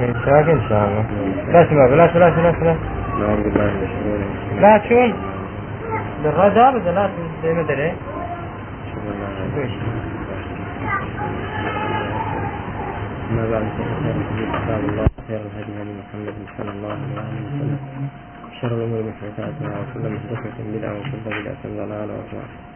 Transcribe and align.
اشتراك 0.00 0.48
ان 0.48 0.60
شاء 0.68 0.88
الله 0.88 1.04
بس 1.62 1.72
ما 1.72 1.86
بلاش 1.86 2.10
بلاش 2.12 2.32
بلاش 2.34 2.56
بلاش 2.56 2.76
نعوذ 3.20 3.42
بالله 3.42 3.64
من 3.64 3.88
شرور 3.92 4.60
لا 4.60 4.88
شون 4.88 5.14
بالرجاء 6.24 6.78
بدل 6.78 6.94
لا 6.94 7.10
ما 7.44 7.60
ادري 7.60 7.76
لا 7.76 7.92
أما 13.30 13.50
بعد 13.50 13.64
كتاب 14.64 14.80
الله 14.88 15.06
خير 15.28 15.40
الهدي 15.40 15.72
هدي 15.82 15.92
محمد 16.00 16.34
صلى 16.58 16.70
الله 16.70 16.88
عليه 16.88 17.40
وسلم 17.46 17.78
شر 18.60 18.66
الأمور 18.66 19.02
محدثاتها 19.10 19.74
وكل 19.80 20.04
محدثة 20.14 20.58
بدعة 20.74 20.92
وكل 20.92 21.40
بدعة 21.40 21.62
ضلالة 21.66 22.14
وكل 22.14 22.75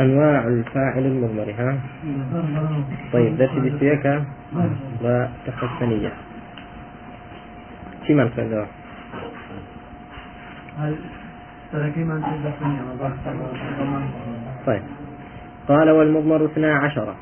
أنواع 0.00 0.44
الفاعل 0.44 1.06
المضمر 1.06 1.54
ها؟ 1.58 1.78
طيب 3.12 3.36
درس 3.36 3.50
بسيكا 3.50 4.24
وتحسنية 5.02 6.12
كما 8.08 8.22
الفائدة 8.22 8.66
طيب. 14.66 14.82
قال 15.68 15.90
والمضمر 15.90 16.44
اثنا 16.44 16.78
عشر. 16.78 17.14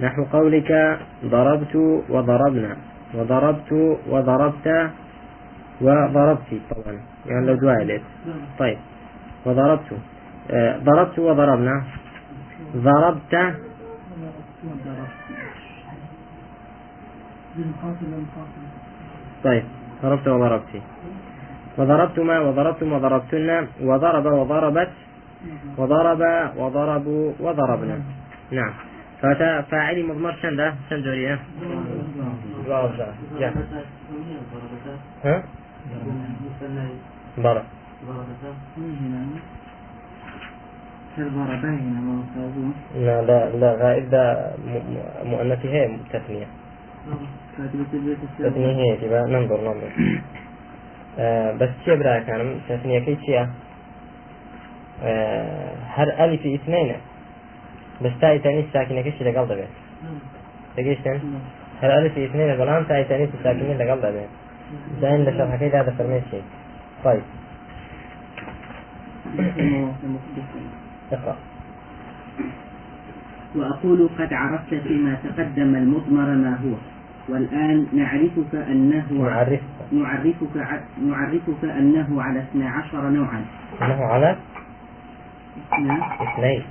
نحو 0.00 0.24
قولك 0.24 0.98
ضربت 1.24 1.76
وضربنا. 2.10 2.76
وضربت 3.14 3.72
وضربت 4.08 4.90
وضربت 5.80 6.50
طبعا. 6.70 7.00
يعني 7.26 7.46
لو 7.46 7.54
دواء 7.54 8.00
طيب. 8.58 8.78
وضربت. 9.46 9.92
آه، 10.50 10.78
ضربت 10.78 11.18
وضربنا. 11.18 11.84
ضربت 12.76 13.34
طيب 19.44 19.64
ضربت 20.02 20.26
وضربت. 20.28 20.74
وضربتما 21.78 22.40
وضربتم 22.40 22.92
وضربتن 22.92 23.66
وضرب 23.80 24.26
وضربت. 24.26 24.90
وضرب 25.78 26.22
وضربوا 26.56 27.32
وضربنا 27.40 27.96
نعم. 28.50 28.72
فتا 29.20 29.60
فاعلي 29.60 30.02
مضمر 30.02 30.32
شن 30.42 30.56
ده؟ 30.56 30.74
شن 30.90 31.02
جوريه 31.02 31.38
لا 43.06 43.22
لا 43.22 43.50
لا 43.50 43.70
غائب 43.74 44.10
ده 44.10 44.52
مؤنث 45.24 45.66
هي 45.66 45.96
تثنية. 46.12 46.46
تثنية 48.50 48.74
هي 48.82 48.96
تبقى 48.96 49.22
ننظر 49.30 49.60
ننظر. 49.60 49.90
آه 51.18 51.52
بس 51.52 51.70
شيء 51.84 51.96
برا 51.96 52.18
كان 52.18 52.60
تثنية 52.68 52.98
كي 52.98 53.16
شيء 53.26 53.46
آه 55.02 55.74
هر 55.94 56.08
ألف 56.24 56.40
اثنين 56.46 56.94
بس 58.02 58.12
تاي 58.20 58.38
تاني 58.38 58.64
ساكنة 58.72 59.00
كيش 59.00 59.22
لقل 59.22 59.46
دبي 59.48 59.64
تجيشتن 60.76 61.20
هر 61.82 61.98
ألف 61.98 62.18
اثنين 62.18 62.56
بلان 62.56 62.86
تاي 62.88 63.04
تاني 63.04 63.28
ساكنة 63.44 63.72
لقل 63.74 64.00
دبي 64.00 64.26
زين 65.00 65.24
لشرح 65.24 65.54
كي 65.56 65.68
هذا 65.70 65.94
فرمي 65.98 66.22
شيء 66.30 66.42
طيب 67.04 67.22
اقرأ. 71.12 71.36
وأقول 73.54 74.08
قد 74.18 74.32
عرفت 74.32 74.74
فيما 74.74 75.16
تقدم 75.24 75.74
المضمر 75.74 76.34
ما 76.34 76.58
هو. 76.64 76.74
والآن 77.28 77.86
نعرفك 77.92 78.54
أنه 78.54 79.06
نعرفك. 79.12 79.62
نعرفك 79.92 80.56
نعرفك 81.02 81.64
أنه 81.64 82.22
على 82.22 82.40
12 82.40 83.10
نوعا. 83.10 83.44
أنه 83.82 84.04
على 84.04 84.36
اثنين. 86.20 86.62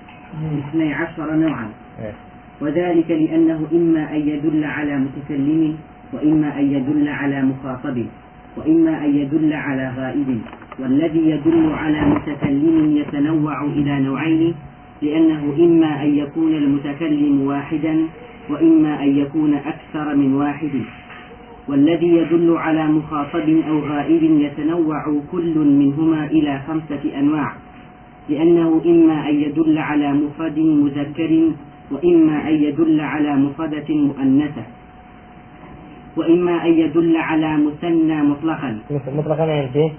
12 0.70 1.36
نوعا. 1.36 1.70
إيه. 2.00 2.14
وذلك 2.62 3.12
لأنه 3.12 3.68
إما 3.74 4.12
أن 4.12 4.22
يدل 4.28 4.64
على 4.66 4.98
متكلم 4.98 5.78
وإما 6.14 6.60
أن 6.60 6.66
يدل 6.72 7.10
على 7.10 7.42
مخاطب 7.42 8.06
وإما 8.58 9.06
أن 9.06 9.16
يدل 9.16 9.54
على 9.54 9.94
غائب. 9.98 10.42
والذي 10.80 11.30
يدل 11.30 11.72
على 11.74 12.02
متكلم 12.02 12.98
يتنوع 12.98 13.64
إلى 13.64 14.00
نوعين 14.00 14.54
لأنه 15.02 15.54
إما 15.60 16.04
أن 16.04 16.18
يكون 16.18 16.54
المتكلم 16.54 17.42
واحدا 17.42 18.08
وإما 18.50 19.04
أن 19.04 19.18
يكون 19.18 19.54
أكثر 19.54 20.16
من 20.16 20.34
واحد. 20.34 20.72
والذي 21.68 22.08
يدل 22.08 22.58
على 22.58 22.88
مخاطب 22.88 23.50
أو 23.70 23.80
غائب 23.80 24.24
يتنوع 24.24 25.22
كل 25.32 25.56
منهما 25.58 26.26
إلى 26.26 26.62
خمسة 26.68 27.20
أنواع. 27.20 27.54
لأنه 28.30 28.82
إما 28.86 29.30
أن 29.30 29.36
يدل 29.36 29.78
على 29.78 30.14
مفرد 30.14 30.60
مذكر 30.60 31.52
وإما 31.92 32.50
أن 32.50 32.54
يدل 32.54 33.02
على 33.02 33.36
مفردة 33.36 33.90
مؤنثة. 33.90 34.64
وإما 36.18 36.66
أن 36.66 36.74
يدل 36.74 37.18
على 37.18 37.58
مثنى 37.58 38.24
مطلقا. 38.24 38.80
مطلقا 39.18 39.46
يعني 39.46 39.92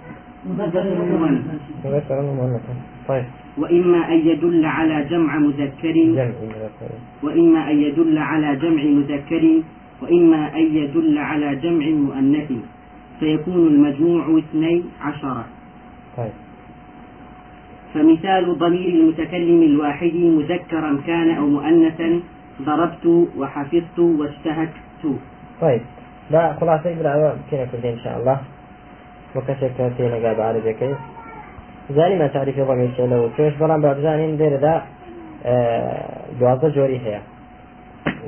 مؤنث. 0.47 1.45
مذكر 1.85 2.17
ومؤنث 2.19 2.63
طيب 3.09 3.25
وإما 3.59 4.09
أن 4.09 4.19
يدل 4.29 4.65
على 4.65 5.05
جمع 5.05 5.39
مذكر. 5.39 5.93
جمع 5.93 6.25
مذكر 6.25 6.91
وإما 7.23 7.71
أن 7.71 7.77
يدل 7.83 8.19
على 8.19 8.57
جمع 8.57 8.83
مذكر. 8.83 9.63
وإما 10.03 10.57
أن 10.57 10.77
يدل 10.77 11.19
على 11.19 11.57
جمع 11.57 11.87
مؤنث. 11.87 12.53
فيكون 13.21 13.67
المجموع 13.67 14.39
اثني 14.39 14.83
عشر. 15.01 15.45
طيب 16.17 16.33
فمثال 17.95 18.59
ضمير 18.59 18.89
المتكلم 18.89 19.63
الواحد 19.63 20.15
مذكرا 20.15 20.99
كان 21.07 21.31
أو 21.31 21.47
مؤنثا 21.47 22.21
ضربت 22.63 23.29
وحفظت 23.39 23.99
واجتهدت 23.99 25.05
طيب. 25.61 25.81
لا 26.31 26.53
خلاصة 26.53 26.91
يبرع 26.91 27.35
كنا 27.51 27.65
كل 27.65 27.87
إن 27.87 27.99
شاء 27.99 28.21
الله. 28.21 28.41
وكشك 29.37 29.93
تينا 29.97 30.17
قاب 30.29 30.63
كيف 30.67 30.99
زاني 31.91 32.17
ما 32.19 32.27
تعرفي 32.27 32.63
ضمير 32.63 32.91
شيء 32.97 33.07
لو 33.07 33.31
كيش 33.37 33.55
بلان 33.55 33.81
بابزانين 33.81 34.37
دير 34.37 34.57
ذا 34.61 34.83
آه، 35.47 36.21
جوازة 36.41 36.69
جوري 36.69 36.99
هي 36.99 37.21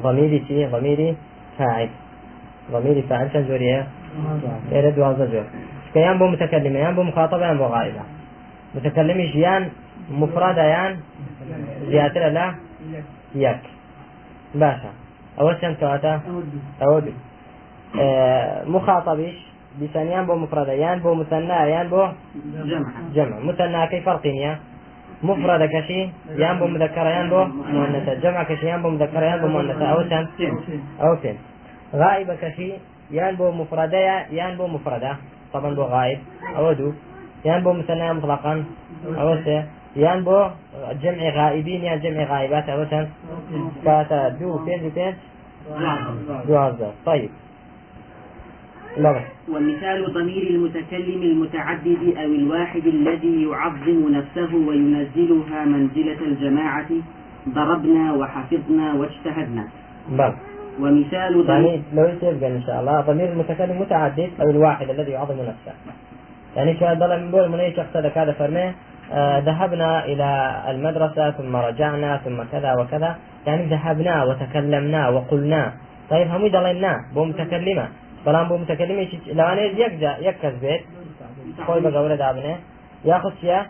ضميري 0.02 0.44
شي؟ 0.48 0.66
ضميري 0.66 1.16
فاعل. 1.58 1.88
ضميري 2.72 3.02
فاعل 3.02 3.28
كان 3.28 3.48
جوري 3.48 3.72
هي 3.72 3.86
دير 4.70 4.90
جوازة 4.90 5.24
جور. 5.32 5.44
كيان 5.94 6.18
بو 6.18 6.26
متكلمة 6.26 6.78
يان 6.78 6.94
بو 6.94 7.02
مخاطبة 7.02 7.46
يان 7.46 7.58
بو 7.58 7.64
غائبة. 7.64 8.00
متكلمي 8.74 9.22
يان 9.22 9.68
مفردة 10.10 10.64
يان 10.64 10.96
زيادة 11.88 12.28
لا 12.28 12.54
يك 13.34 13.60
باشا. 14.54 14.90
أول 15.40 15.60
شيء 15.60 15.72
كواتا 15.72 16.20
أود. 16.82 17.12
آه، 18.00 18.64
بثانيان 19.80 20.26
بو 20.26 20.34
مفردة 20.34 20.72
يان 20.72 20.98
بو 20.98 21.14
مثنى 21.14 21.70
يان 21.72 21.88
بو 21.88 22.02
جمع 22.70 22.88
جمع 23.14 23.36
مثنى 23.38 23.86
كي 23.86 24.00
فرقين 24.00 24.56
مفردة 25.22 25.66
كشي 25.66 26.00
يان 26.40 26.58
بو 26.58 26.66
مذكرة 26.66 27.08
يان 27.08 27.28
بو 27.30 27.44
مؤنثة 27.44 28.14
جمع 28.14 28.42
كشي 28.42 28.66
يان 28.66 28.82
بو 28.82 28.88
مذكرة 28.90 29.24
يان 29.24 29.40
بو 29.40 29.48
مؤنثة 29.48 29.84
أو 29.92 30.02
سن 30.10 30.24
أو 31.00 31.16
سن 31.22 31.36
غائبة 31.94 32.34
كشي 32.42 32.72
يان 33.10 33.36
بو 33.36 33.50
مفردة 33.50 33.98
يان 34.30 34.56
بو 34.56 34.66
مفردة 34.66 35.16
طبعا 35.52 35.74
بو 35.74 35.82
غائب 35.82 36.18
أو 36.56 36.72
دو 36.72 36.92
يان 37.44 37.60
بو 37.62 37.72
مثنى 37.72 38.12
مطلقا 38.12 38.64
أو 39.20 39.36
سن 39.44 39.62
يان 39.96 40.24
بو 40.24 40.48
جمع 41.02 41.28
غائبين 41.36 41.84
يان 41.84 42.00
جمع 42.00 42.24
غائبات 42.24 42.68
أو 42.68 42.84
سن 42.90 43.08
كاتا 43.84 44.28
دو 44.28 44.58
بيج 44.64 44.82
بيج 44.96 45.14
دو 46.48 46.56
هزار 46.56 46.92
طيب 47.06 47.30
لا. 48.98 49.20
ومثال 49.48 50.12
ضمير 50.12 50.42
المتكلم 50.50 51.22
المتعدد 51.22 52.02
أو 52.18 52.24
الواحد 52.24 52.86
الذي 52.86 53.42
يعظم 53.42 53.98
نفسه 54.10 54.56
وينزلها 54.68 55.64
منزلة 55.64 56.20
الجماعة 56.26 56.88
ضربنا 57.48 58.12
وحفظنا 58.12 58.94
واجتهدنا. 58.94 59.64
بل 60.08 60.32
ومثال 60.80 61.46
ضمير 61.46 61.66
يعني 61.66 61.82
لو 61.94 62.04
يتبقى 62.04 62.48
إن 62.56 62.62
شاء 62.66 62.80
الله 62.80 63.00
ضمير 63.00 63.32
المتكلم 63.32 63.80
متعدد 63.80 64.30
أو 64.40 64.50
الواحد 64.50 64.90
الذي 64.90 65.10
يعظم 65.10 65.34
نفسه. 65.34 65.72
يعني 66.56 66.72
ضل 66.80 67.20
من 67.20 67.30
بول 67.30 67.48
من 67.48 67.60
أي 67.60 67.72
شخص 67.76 67.96
هذا 67.96 68.32
فرمه 68.32 68.74
آه، 69.12 69.38
ذهبنا 69.38 70.04
إلى 70.04 70.62
المدرسة 70.68 71.30
ثم 71.30 71.56
رجعنا 71.56 72.16
ثم 72.24 72.42
كذا 72.52 72.74
وكذا. 72.80 73.16
يعني 73.46 73.66
ذهبنا 73.66 74.24
وتكلمنا 74.24 75.08
وقلنا. 75.08 75.72
طيب 76.10 76.28
هم 76.28 76.48
ضلينا 76.48 77.00
بو 77.14 77.24
متكلمه 77.24 77.88
بلان 78.26 78.48
بو 78.48 78.56
متكلمه 78.56 79.04
شي- 79.04 79.32
لو 79.32 79.44
أنا 79.44 79.62
يكجا 79.62 80.16
يكز 80.20 80.54
بيت 80.62 80.80
خوي 81.66 81.80
بقى 81.80 82.04
ولد 82.04 82.20
ابنه 82.20 82.56
ياخذ 83.04 83.32
شيء 83.40 83.62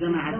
جماعة 0.00 0.34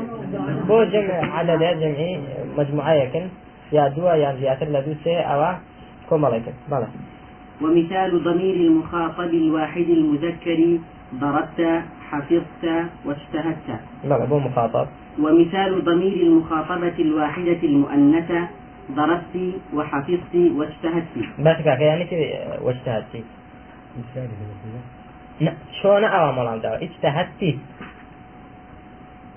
بو 0.68 0.84
جمع 0.84 1.34
عدد 1.38 1.58
جمعي. 1.80 2.20
مجموعة 2.58 2.92
يكن. 2.92 3.24
يا 3.72 3.88
دوا 3.88 4.12
يا 4.12 4.36
زياتر 4.40 4.66
لدو 4.66 4.94
سي 5.04 5.16
أو 5.20 5.40
ملكة 6.18 6.52
بلا 6.70 6.86
ومثال 7.62 8.24
ضمير 8.24 8.54
المخاطب 8.54 9.30
الواحد 9.34 9.88
المذكر. 9.98 10.78
ضربت 11.14 11.60
حفظت 12.10 12.64
واجتهدت. 13.06 13.68
لا 14.04 14.26
مو 14.26 14.38
مخاطب. 14.38 14.86
ومثال 15.22 15.84
ضمير 15.84 16.16
المخاطبة 16.26 16.96
الواحدة 16.98 17.60
المؤنثة. 17.62 18.48
ضربت 18.92 19.36
وحفظت 19.74 20.34
واجتهدت. 20.34 21.14
بس 21.38 21.56
كاك 21.64 21.80
يعني 21.80 22.04
واجتهدت. 22.62 23.24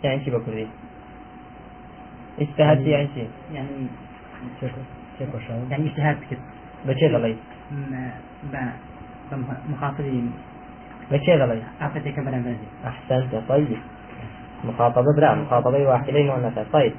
يعني 0.03 0.25
شي 0.25 0.31
بكردي 0.31 0.67
اجتهدت 2.39 2.87
يعني 2.87 3.07
شي 3.15 3.23
يعني 3.53 3.67
يعني 5.71 5.89
اجتهاد 5.89 6.17
كده 6.31 6.39
بچه 6.87 7.07
دلي 7.07 7.35
مخاطبين 9.69 10.31
بچه 11.11 11.35
دلي 11.35 11.63
عفتك 11.81 12.19
بدن 12.19 12.41
بلدي 12.41 12.67
أحسنت 12.85 13.35
طيب 13.49 13.77
مخاطبة 14.63 15.13
بلا 15.17 15.35
مخاطبة 15.35 15.89
واحدين 15.89 16.27
مؤنثة 16.27 16.63
طيب 16.73 16.93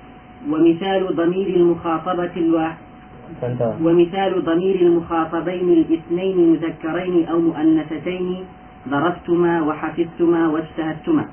ومثال 0.49 1.17
ضمير 1.17 1.47
المخاطبة 1.57 2.33
الواحد. 2.37 2.88
ومثال 3.85 4.45
ضمير 4.45 4.77
المخاطبين 4.81 5.69
الاثنين 5.73 6.53
مذكرين 6.53 7.27
أو 7.29 7.41
مؤنثتين 7.41 8.45
ضربتما 8.89 9.63
وحفظتما 9.63 10.49
واجتهدتما 10.49 11.25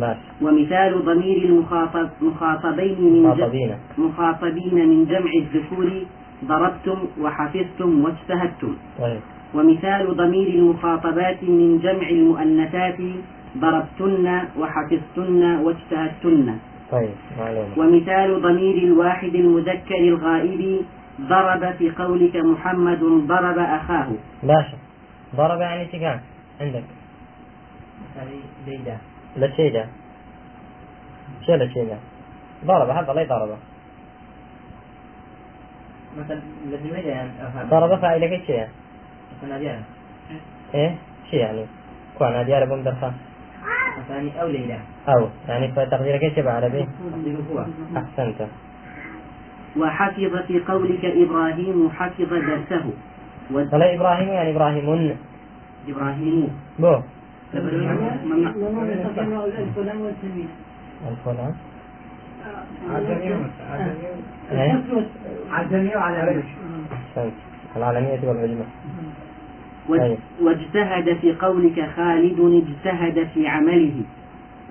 باش. 0.00 0.16
ومثال 0.42 1.04
ضمير 1.04 1.38
المخاطب 1.44 2.08
مخاطبين 2.22 2.96
من 3.00 3.22
مخاطبين 3.22 3.70
مخاطبين 3.98 4.88
من 4.88 5.04
جمع 5.04 5.30
الذكور 5.42 5.88
ضربتم 6.44 6.98
وحفظتم 7.20 8.04
واجتهدتم 8.04 8.72
طيب. 9.00 9.20
ومثال 9.54 10.16
ضمير 10.16 10.48
المخاطبات 10.48 11.42
من 11.42 11.78
جمع 11.82 12.08
المؤنثات 12.08 12.98
ضربتن 13.58 14.26
وحفظتن 14.58 15.42
واجتهدتن 15.64 16.54
طيب 16.92 17.14
معلومة. 17.38 17.74
ومثال 17.76 18.42
ضمير 18.42 18.76
الواحد 18.78 19.34
المذكر 19.34 19.98
الغائب 19.98 20.80
ضرب 21.28 21.74
في 21.76 21.90
قولك 21.90 22.36
محمد 22.36 23.00
ضرب 23.26 23.58
أخاه. 23.58 24.08
باشا 24.42 24.78
ضرب 25.36 25.60
يعني 25.60 25.86
كان 25.86 26.20
عندك. 26.60 26.84
ليلى 28.66 28.96
لا 29.36 29.56
شيء 29.56 29.72
ده 29.72 29.86
شو 31.46 31.54
لا 31.54 31.68
شيء 31.68 31.88
ده 31.88 31.98
ضرب 32.64 32.88
هذا 32.90 33.12
لا 33.12 33.24
ضربه. 33.24 33.56
مثلا 36.18 36.40
الذي 36.66 37.08
يعني 37.08 37.30
ضرب 37.70 38.00
فاعل 38.00 38.28
كل 38.28 38.46
شيء 38.46 38.68
مثلا 39.42 39.80
إيه؟ 40.74 40.94
شيء 41.30 41.40
يعني؟ 41.40 41.66
كون 42.18 42.34
هذه 42.34 42.56
عرب 42.56 42.72
مدرسة 42.72 43.12
ثاني 44.08 44.42
أو 44.42 44.48
ليلى. 44.48 44.78
أو. 45.08 45.28
يعني 45.48 45.72
فتقديرك 45.72 46.22
إيش 46.22 46.38
بعربي 46.38 46.88
هو. 47.52 47.66
أحسنت. 47.96 48.48
وحفظ 49.76 50.36
في 50.48 50.60
قولك 50.68 51.04
إبراهيم 51.04 51.90
حفظ 51.90 52.30
درسه. 52.30 52.84
ولا 53.50 53.94
إبراهيم 53.94 54.28
يعني 54.28 54.50
إبراهيم 54.50 55.16
إبراهيم. 55.88 56.48
بو. 56.78 56.94
الفلان. 61.10 61.54
عدمي 65.50 65.96
وعلى 65.96 66.42
العالمية 67.76 68.20
والعجمة 68.28 68.64
واجتهد 70.42 71.16
في 71.20 71.32
قولك 71.32 71.90
خالد 71.96 72.40
اجتهد 72.40 73.26
في 73.34 73.48
عمله. 73.48 74.02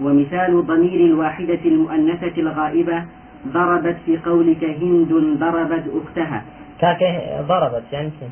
ومثال 0.01 0.65
ضمير 0.65 1.05
الواحدة 1.05 1.59
المؤنثة 1.65 2.41
الغائبة 2.41 3.03
ضربت 3.47 3.97
في 4.05 4.17
قولك 4.17 4.63
هند 4.63 5.13
ضربت 5.39 5.83
أختها. 5.93 6.43
كاكه 6.79 7.41
ضربت 7.41 7.83
يعني 7.91 8.11
شيء 8.19 8.29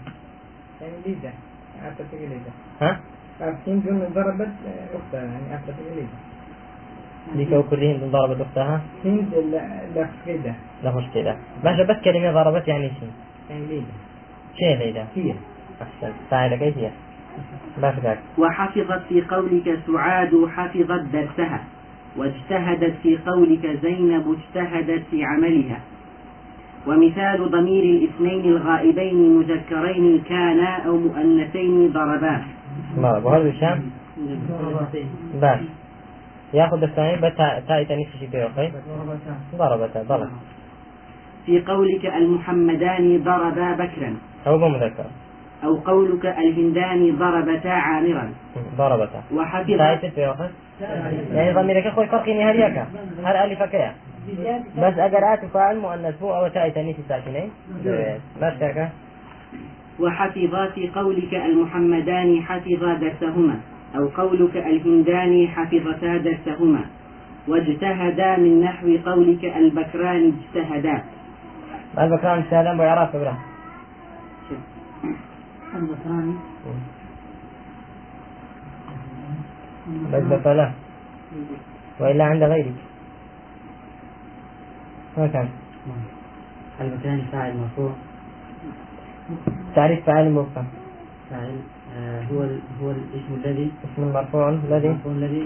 يعني 0.81 0.93
ليدا 1.05 1.31
ليدا 2.13 2.51
ها؟ 2.81 2.99
هند 3.67 3.83
ضربت 4.15 4.51
أختها 4.93 5.23
يعني 5.23 5.53
أعتقد 5.53 5.75
ليدا 5.95 6.17
ديك 7.35 7.65
كل 7.69 7.83
هند 7.83 8.03
ضربت 8.03 8.41
أختها؟ 8.41 8.81
هند 9.05 9.33
لا 9.95 10.07
مشكلة. 10.07 10.55
لا 10.83 10.95
مشكلة. 10.95 11.37
ماشي 11.63 11.83
بس 11.83 11.95
كلمة 12.03 12.31
ضربت 12.31 12.67
يعني 12.67 12.89
شيء 12.99 13.11
يعني 13.49 13.65
ليدا 13.65 13.93
شيء 14.59 14.77
ليدا 14.77 15.05
هي. 15.15 15.33
أحسن. 15.81 16.13
فاعلة 16.29 16.55
كيف 16.55 16.77
هي؟ 16.77 16.91
بس 17.83 18.17
وحفظت 18.37 19.01
في 19.09 19.21
قولك 19.21 19.79
سعاد 19.87 20.47
حفظت 20.55 21.05
درسها. 21.13 21.63
واجتهدت 22.17 22.93
في 23.03 23.17
قولك 23.17 23.79
زينب 23.83 24.35
اجتهدت 24.37 25.03
في 25.11 25.23
عملها. 25.23 25.79
ومثال 26.87 27.51
ضمير 27.51 27.83
الاثنين 27.83 28.45
الغائبين 28.45 29.37
مذكرين 29.37 30.21
كانا 30.21 30.85
أو 30.85 30.97
مؤنثين 30.97 31.91
ضربا. 31.91 32.43
ضرب 32.95 33.25
وهذا 33.25 33.49
الشام؟ 33.49 33.83
باش 35.41 35.59
يأخذ 36.53 36.83
الثاني 36.83 37.17
بتاء 37.17 37.63
تاء 37.67 37.83
شيء 38.19 38.47
أخي 38.47 38.71
ضربتا 39.55 40.03
ضرب 40.03 40.29
في 41.45 41.61
قولك 41.61 42.05
المحمدان 42.05 43.23
ضربا 43.23 43.73
بكرا. 43.73 44.15
أو 44.47 44.57
مذكر. 44.57 45.05
أو 45.63 45.75
قولك 45.75 46.25
الهندان 46.25 47.15
ضربتا 47.19 47.67
عامرا. 47.67 48.33
ضربتا. 48.77 49.21
وحفظ. 49.33 49.69
يعني 51.33 51.53
ضميرك 51.53 51.85
أخوي 51.85 52.07
فرقيني 52.07 52.43
هل 52.43 52.59
يكا 52.59 52.87
هل 53.23 53.35
ألفك 53.35 53.73
يا 53.73 53.93
بس 54.77 54.93
أجر 54.97 55.33
آت 55.33 55.45
فاعل 55.45 55.79
مؤنث 55.79 56.23
هو 56.23 56.35
أو 56.35 56.47
تاء 56.47 56.69
تانيث 56.69 56.95
ساكنين 57.09 57.49
بس 58.41 58.53
وحفظا 59.99 60.67
في 60.75 60.87
قولك 60.95 61.33
المحمدان 61.33 62.41
حفظا 62.41 62.93
درسهما. 62.93 63.59
أو 63.95 64.07
قولك 64.07 64.57
الهندان 64.57 65.47
حفظتا 65.47 66.17
درسهما. 66.17 66.85
واجتهدا 67.47 68.37
من 68.37 68.61
نحو 68.61 68.97
قولك 69.05 69.45
البكران 69.45 70.33
اجتهدا. 70.33 71.03
البكران 71.99 72.39
اجتهدا 72.39 72.77
بإعراب 72.77 73.09
إبراهيم. 73.15 73.41
البكران 75.77 76.35
بل 79.87 80.39
فلا 80.43 80.71
وإلا 81.99 82.23
عند 82.25 82.43
غيرك. 82.43 82.77
ما 85.17 85.27
كان. 85.27 85.49
المكان 86.81 87.21
فاعل 87.31 87.57
مرفوع. 87.57 87.91
تعريف 89.75 90.05
فاعل 90.05 90.31
مرفوع 90.31 90.63
فاعل 91.29 91.55
آه 91.97 92.21
هو 92.31 92.39
هو 92.81 92.91
الاسم 92.91 93.31
الذي؟ 93.43 93.71
اسم 93.85 94.03
المرفوع 94.03 94.49
الذي؟ 94.49 94.97
الذي 95.05 95.43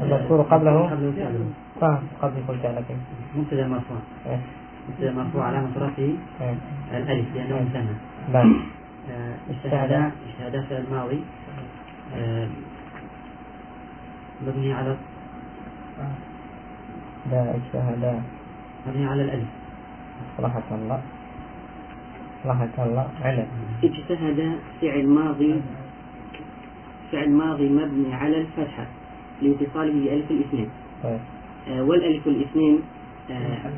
المذكور 0.00 0.42
قبله؟ 0.42 0.90
قبله 0.90 1.12
فعله. 1.16 1.46
فهم 1.80 2.02
قبل 2.22 2.36
كل 2.46 2.58
فعل 2.58 2.84
مبتدأ 3.36 3.68
مرفوع. 3.68 3.98
إيه. 4.26 4.40
مبتدأ 4.88 5.12
مرفوع 5.12 5.44
علامة 5.44 5.70
رفعه 5.76 5.98
إيه. 6.40 6.56
الألف 6.92 7.26
لأنه 7.34 7.56
مثنى 7.62 7.94
بس 9.04 9.56
اجتهد 9.64 10.12
اجتهد 10.40 10.64
فعل 10.68 10.84
ماضي. 10.90 11.20
آه 12.14 12.48
مبني 14.46 14.72
على 14.72 14.96
لا 17.30 17.54
اجتهد 17.54 18.22
مبني 18.86 19.06
على 19.06 19.22
الألف. 19.22 19.48
رحمة 20.40 20.68
الله. 20.72 21.02
رحمة 22.46 22.76
الله. 22.78 23.08
علم. 23.22 23.46
اجتهد 23.84 24.58
فعل 24.80 25.06
ماضي 25.06 25.60
فعل 27.12 27.30
ماضي 27.30 27.68
مبني 27.68 28.14
على 28.14 28.40
الفتحة 28.40 28.86
لاتصاله 29.42 30.04
بألف 30.04 30.30
الاثنين. 30.30 30.70
طيب. 31.02 31.20
آه 31.68 31.82
والألف 31.82 32.26
الاثنين 32.26 32.80
آه 33.30 33.72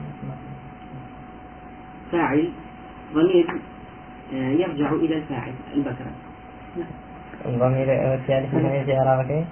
فاعل 2.12 2.50
ضمير 3.14 3.60
يرجع 4.32 4.92
إلى 4.92 5.16
الفاعل 5.16 5.52
البكرة. 5.74 6.12
الضمير 7.46 8.14
الثالث 8.14 8.54
من 8.54 8.84
في 8.84 8.98
إعرابك 8.98 9.44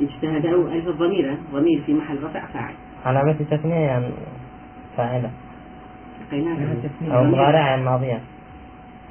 اجتهد 0.00 0.46
أو 0.46 0.66
ألف 0.66 0.88
الضمير 0.88 1.36
ضمير 1.52 1.82
في 1.86 1.94
محل 1.94 2.22
رفع 2.22 2.46
فاعل. 2.46 2.74
علامة 3.06 3.36
التثنية 3.40 3.74
يعني 3.74 4.06
فاعلة 4.96 5.30
أو 6.32 7.18
أو 7.18 7.24
مضارع 7.24 7.76
ماضية. 7.76 8.20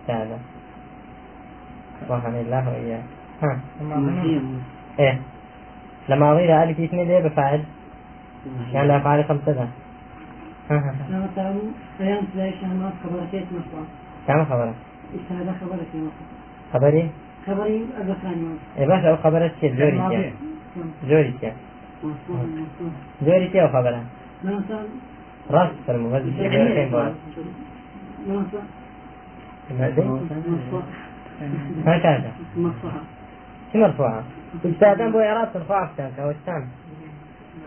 هذا 0.07 0.39
سبحان 2.01 2.35
الله 2.35 2.69
وإياه 2.69 3.03
ها. 3.41 3.59
إيه. 4.99 5.19
لما 6.09 6.31
أضيف 6.31 6.49
ألف 6.49 6.79
اثنين 6.79 7.07
ليه 7.07 7.19
بفاعل. 7.19 7.63
يعني 8.73 8.87
لا 8.87 8.99
فاعل 8.99 9.25
خمسة. 9.25 9.61
ها. 9.61 9.67
ها 10.71 10.95
خبرك. 14.27 14.45
كم 14.45 14.45
خبرك؟ 14.45 14.75
اجتهد 15.13 15.55
خبرك 15.61 15.87
مرفوع 15.93 16.11
خبري 16.73 17.09
خبري 17.47 17.85
الثاني 17.99 18.47
اي 18.79 18.85
باش 18.87 19.05
أو 19.05 19.17
خبرت 19.17 19.51
شي 19.61 19.69
جوري 19.69 20.01
تيا 20.09 20.33
جوري 21.09 21.33
تيا 21.41 21.53
جوري 23.21 23.47
تيا 23.47 23.63
وخبرها 23.65 24.03
مثلا 24.43 24.83
راس 25.51 25.69
فرمو 25.87 26.09
بس 26.09 26.21
بعد 26.91 27.13
مثلا 28.19 28.61
هكذا 31.85 32.31
مصلحة 32.57 33.01
شو 33.73 33.79
مرفوعة؟ 33.79 34.23
اجتهادان 34.65 35.11
بو 35.11 35.19
إعراب 35.19 35.53
ترفع 35.53 35.83
أفتاك 35.83 36.19
أو 36.19 36.29
الثاني 36.29 36.67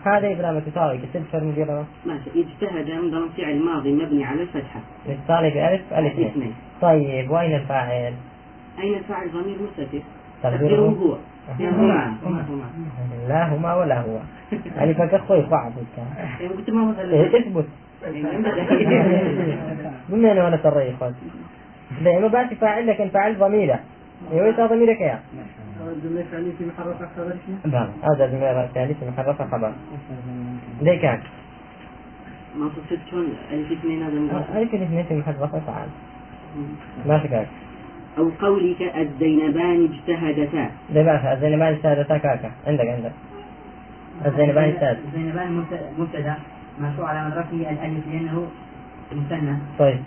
هذا 0.05 0.31
إبرام 0.31 0.59
تساوي 0.59 0.97
كتب 0.97 1.23
فرم 1.31 1.53
جرى 1.57 1.85
ماشي. 2.05 2.29
اجتهد 2.35 2.89
انظر 2.89 3.29
فعل 3.37 3.59
ماضي 3.59 3.91
مبني 3.91 4.25
على 4.25 4.41
الفتحة. 4.41 4.79
اتصالي 5.09 5.49
بألف 5.49 5.93
ألف 5.93 6.13
اثنين 6.13 6.27
اثنين. 6.27 6.53
طيب 6.81 7.31
وين 7.31 7.55
الفاعل؟ 7.55 8.13
أين 8.79 8.93
الفاعل؟ 8.93 9.29
ضمير 9.29 9.57
مستتر. 9.61 9.99
تقديره؟ 10.43 10.81
هو. 10.81 11.17
هما 11.59 12.15
لا 13.27 13.55
هما 13.55 13.75
ولا 13.75 14.01
هو. 14.01 14.19
يعني 14.77 14.93
فك 14.93 15.13
أخوي 15.13 15.41
بعض 15.41 15.71
قلت 16.57 16.69
ما 16.69 16.85
مثلا 16.85 17.13
إيه 17.13 17.41
تثبت 17.41 17.65
بما 20.09 20.31
أنا 20.31 20.45
ولا 20.45 20.57
ترى 20.57 20.91
إخوان 20.91 21.13
دائما 22.03 22.27
باتي 22.27 22.55
فاعل 22.55 22.87
لكن 22.87 23.09
فاعل 23.09 23.37
ضميرة. 23.37 23.79
أيوه 24.31 24.67
ضميرك 24.67 25.01
يا؟ 25.01 25.19
الجملة 25.95 26.21
الفعلية 26.21 26.51
في 26.57 26.65
محل 26.65 26.87
رفع 26.87 27.07
خبر؟ 27.15 27.35
نعم 27.65 27.87
هذا 28.03 28.27
جملة 28.27 28.63
الثالث 28.63 29.03
محرفة 29.03 29.47
خبر. 29.47 29.71
ليه 30.81 31.01
كان؟ 31.01 31.19
ما 32.57 32.69
تصير 32.69 32.99
شلون 33.11 33.27
ألف 33.51 33.71
اثنين 33.71 34.03
هذا 34.03 34.45
ألف 34.59 34.73
الاثنين 34.73 35.03
في 35.03 35.13
محرفة 35.15 35.59
فعال 35.59 35.89
ما 37.05 37.23
شكاك. 37.23 37.47
أو 38.17 38.29
قولك 38.39 38.81
الزينبان 38.81 39.89
اجتهدتا. 39.93 40.69
بقى 40.89 41.33
الزينبان 41.33 41.73
السادة 41.73 42.17
كاكا 42.17 42.51
عندك 42.67 42.87
عندك. 42.87 43.11
الزينبان 44.25 44.69
السادة 44.69 44.99
زينبان 45.13 45.51
مبتدا 45.51 45.89
مبتدأ. 45.99 46.35
مرفوع 46.79 47.09
على 47.09 47.29
مدركه 47.29 47.71
الألف 47.71 48.07
لأنه 48.11 48.47
مثنى. 49.11 49.57
طيب. 49.79 49.99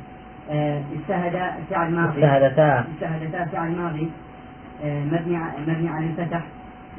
آه، 0.50 0.82
اجتهد 0.92 1.52
فعل 1.70 1.90
ماضي. 1.94 2.24
اجتهدتا. 2.24 2.84
اجتهدتا 2.94 3.44
فعل 3.44 3.70
ماضي. 3.76 4.08
مبني 4.84 5.36
ع- 5.36 5.58
مبني 5.58 5.88
على 5.88 6.06
الفتح 6.06 6.42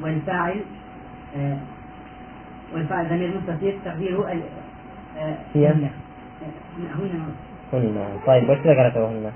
والفاعل 0.01 0.61
آه، 1.37 1.57
والفاعل 2.73 3.09
ضمير 3.09 3.37
مستتر 3.37 3.73
تقديره 3.85 4.31
ال- 4.31 4.41
آه، 5.17 5.37
هي؟ 5.53 5.67
هن 5.67 5.83
آه، 5.83 6.95
هن 6.95 7.21
هن 7.73 8.17
طيب 8.27 8.49
وش 8.49 8.57
ذكرته 8.57 9.07
هن؟ 9.09 9.31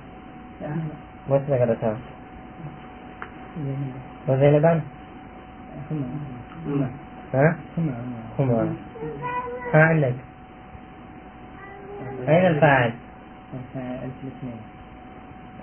وش 1.29 1.41
ذكرته؟ 1.41 1.95
وزينبان؟ 4.27 4.81
ها؟ 7.33 7.55
هما 8.39 8.75
ها 9.73 9.79
عندك 9.83 10.13
أين 12.29 12.45
الفاعل؟ 12.45 12.93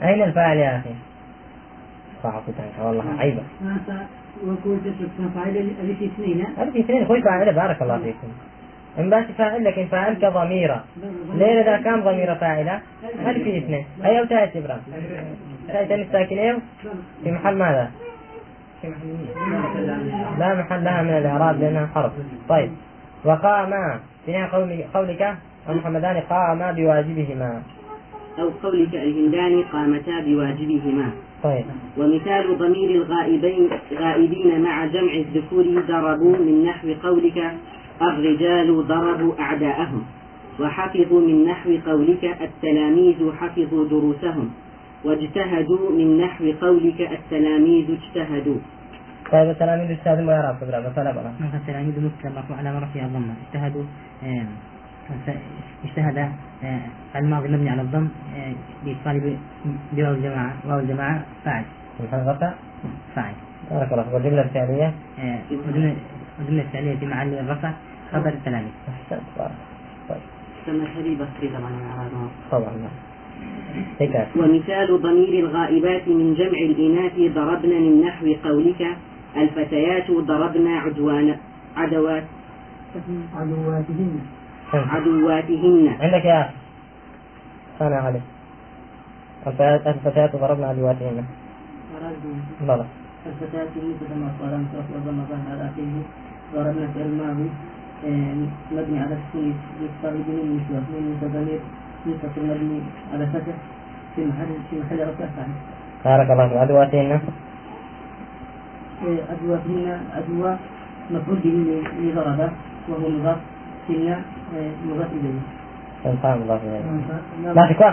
أين 0.03 0.23
الفاعل 0.23 0.57
يا 0.57 0.77
أخي؟ 0.79 0.95
صعب 2.23 2.43
عنك 2.59 2.87
والله 2.87 3.05
عيبة 3.19 3.43
ألف 5.83 6.03
اثنين 6.03 6.45
هذه 6.59 6.71
في 6.71 6.81
اثنين. 6.81 7.07
خوي 7.07 7.23
فاعلة 7.23 7.53
بارك 7.53 7.83
الله 7.83 7.99
فيكم. 7.99 8.29
إن 8.99 9.11
بس 9.11 9.25
فاعل 9.39 9.65
لكن 9.65 9.87
فاعل 9.87 10.15
كضميرة 10.15 10.85
ليه 11.35 11.61
إذا 11.63 11.77
كان 11.77 12.01
ضميرة 12.01 12.35
فاعلة؟ 12.35 12.81
هل 13.25 13.35
في 13.45 13.59
اثنين. 13.59 13.85
أي 14.05 14.19
أو 14.21 14.25
تأتي 14.25 14.59
إبراهيم 14.59 14.83
تأتي 15.69 15.95
الساكنين 15.95 16.59
في 17.25 17.31
محل 17.33 17.55
ماذا؟ 17.57 17.91
لا 20.39 20.55
محل 20.55 20.85
لها 20.85 21.03
من 21.03 21.11
الإعراب 21.11 21.61
لأنها 21.61 21.87
حرف 21.95 22.13
طيب. 22.49 22.71
وقام 23.25 23.71
في 24.27 24.33
نهاية 24.33 24.51
قولي- 24.53 24.85
قولك 24.95 25.35
المحمدان 25.69 26.17
قاما 26.31 26.73
بواجبهما. 26.73 27.63
أو 28.39 28.49
قولك 28.63 28.95
الهندان 28.95 29.63
قامتا 29.73 30.21
بواجبهما. 30.27 31.11
طيب. 31.43 31.65
ومثال 31.99 32.59
ضمير 32.59 32.91
الغائبين 32.91 33.69
غائبين 33.95 34.61
مع 34.61 34.87
جمع 34.87 35.13
الذكور 35.13 35.65
ضربوا 35.89 36.37
من 36.37 36.65
نحو 36.65 36.95
قولك 37.03 37.53
الرجال 38.03 38.87
ضربوا 38.87 39.33
أعداءهم 39.41 40.03
وحفظوا 40.61 41.21
من 41.21 41.45
نحو 41.45 41.77
قولك 41.87 42.25
التلاميذ 42.41 43.33
حفظوا 43.41 43.89
دروسهم 43.89 44.51
واجتهدوا 45.05 45.91
من 45.91 46.19
نحو 46.19 46.53
قولك 46.61 47.01
التلاميذ 47.01 47.87
اجتهدوا. 47.91 48.59
طيب 49.33 49.51
التلاميذ 49.51 49.97
ما 50.07 50.33
يعرف 50.33 50.63
إبراهيم 50.63 50.87
مثلا 50.93 51.13
بقى 51.13 51.33
مثل 51.41 51.57
التلاميذ 51.57 51.95
مسلم 52.01 52.33
على 52.59 52.73
مرفع 52.75 53.05
الضمة. 53.07 53.35
اجتهدوا 53.47 53.85
آه، 54.25 54.47
اجتهد 55.85 56.19
آه، 56.65 56.81
الماضي 57.17 57.49
مبني 57.49 57.71
على 57.71 57.83
الضم 57.83 58.09
آه، 58.37 58.53
ب- 58.85 59.37
بواو 59.93 60.13
الجماعة 60.15 60.53
واو 60.69 60.79
الجماعة 60.81 61.23
فاعل. 61.45 61.65
رفع 62.03 62.53
فاعل. 63.15 63.35
بارك 63.71 63.93
الله 63.93 64.03
فيك. 64.05 64.15
والجملة 64.15 64.43
الثانية 64.43 64.93
آه، 65.19 65.39
وجملة 66.41 66.63
الثانية 66.63 66.97
في 66.97 67.07
محل 67.07 67.35
الرفع 67.35 67.73
خبر 68.13 68.29
التلاميذ 68.29 68.71
أحسنت 68.89 69.21
بارك 69.39 69.53
طبعا 72.51 72.71
ومثال 74.37 75.03
ضمير 75.03 75.45
الغائبات 75.45 76.09
من 76.09 76.35
جمع 76.35 76.59
الإناث 76.71 77.35
ضربن 77.35 77.69
من 77.69 78.03
نحو 78.07 78.27
قولك 78.45 78.87
الفتيات 79.37 80.11
ضربن 80.11 80.67
عدوان 80.67 81.37
عدوات. 81.77 82.25
عدواتهن. 83.35 84.21
عدواتهن. 84.75 85.97
عندك 86.01 86.25
يا 86.25 86.51
أنا 87.81 87.97
علي 87.97 88.21
الفتيات 89.47 90.37
ضربنا 90.37 90.67
عدواتهن. 90.67 91.25
غلط 92.67 92.87
الفتاة 93.27 93.75
مثل 93.77 94.11
ما 94.21 94.29
قال 94.41 94.53
مصرف 94.65 94.87
وضم 94.97 95.19
على 95.51 95.63
آخره 95.69 95.97
ضربنا 96.55 96.87
في 96.95 97.03
الماضي 97.03 97.49
آه، 98.07 98.35
مبني 98.73 98.99
على 99.01 99.15
السكون 99.15 99.55
يقتضي 99.83 100.23
به 100.29 100.39
النسوة 100.43 100.81
من 100.89 101.19
ضمير 101.35 101.61
نسبة 102.07 102.35
مبني 102.49 102.81
على 103.13 103.27
فتح 103.27 103.55
في 104.17 104.21
محل 104.25 104.51
في 104.71 104.77
محل 104.81 104.99
رفع 105.09 105.27
فاعل 105.37 105.53
بارك 106.05 106.31
الله 106.31 106.49
فيك. 106.49 106.57
عدواتهن؟ 106.57 107.11
آه، 109.03 109.21
أدواتهن 109.33 110.01
أدوى 110.17 110.53
مفعول 111.11 111.39
به 111.45 111.83
لضرب 112.01 112.53
وهو 112.89 113.09
مضاف 113.09 113.39
آه، 114.57 114.71
مضاف 114.87 115.11
إليه 115.13 115.41
ما 117.55 117.67
تكون 117.67 117.91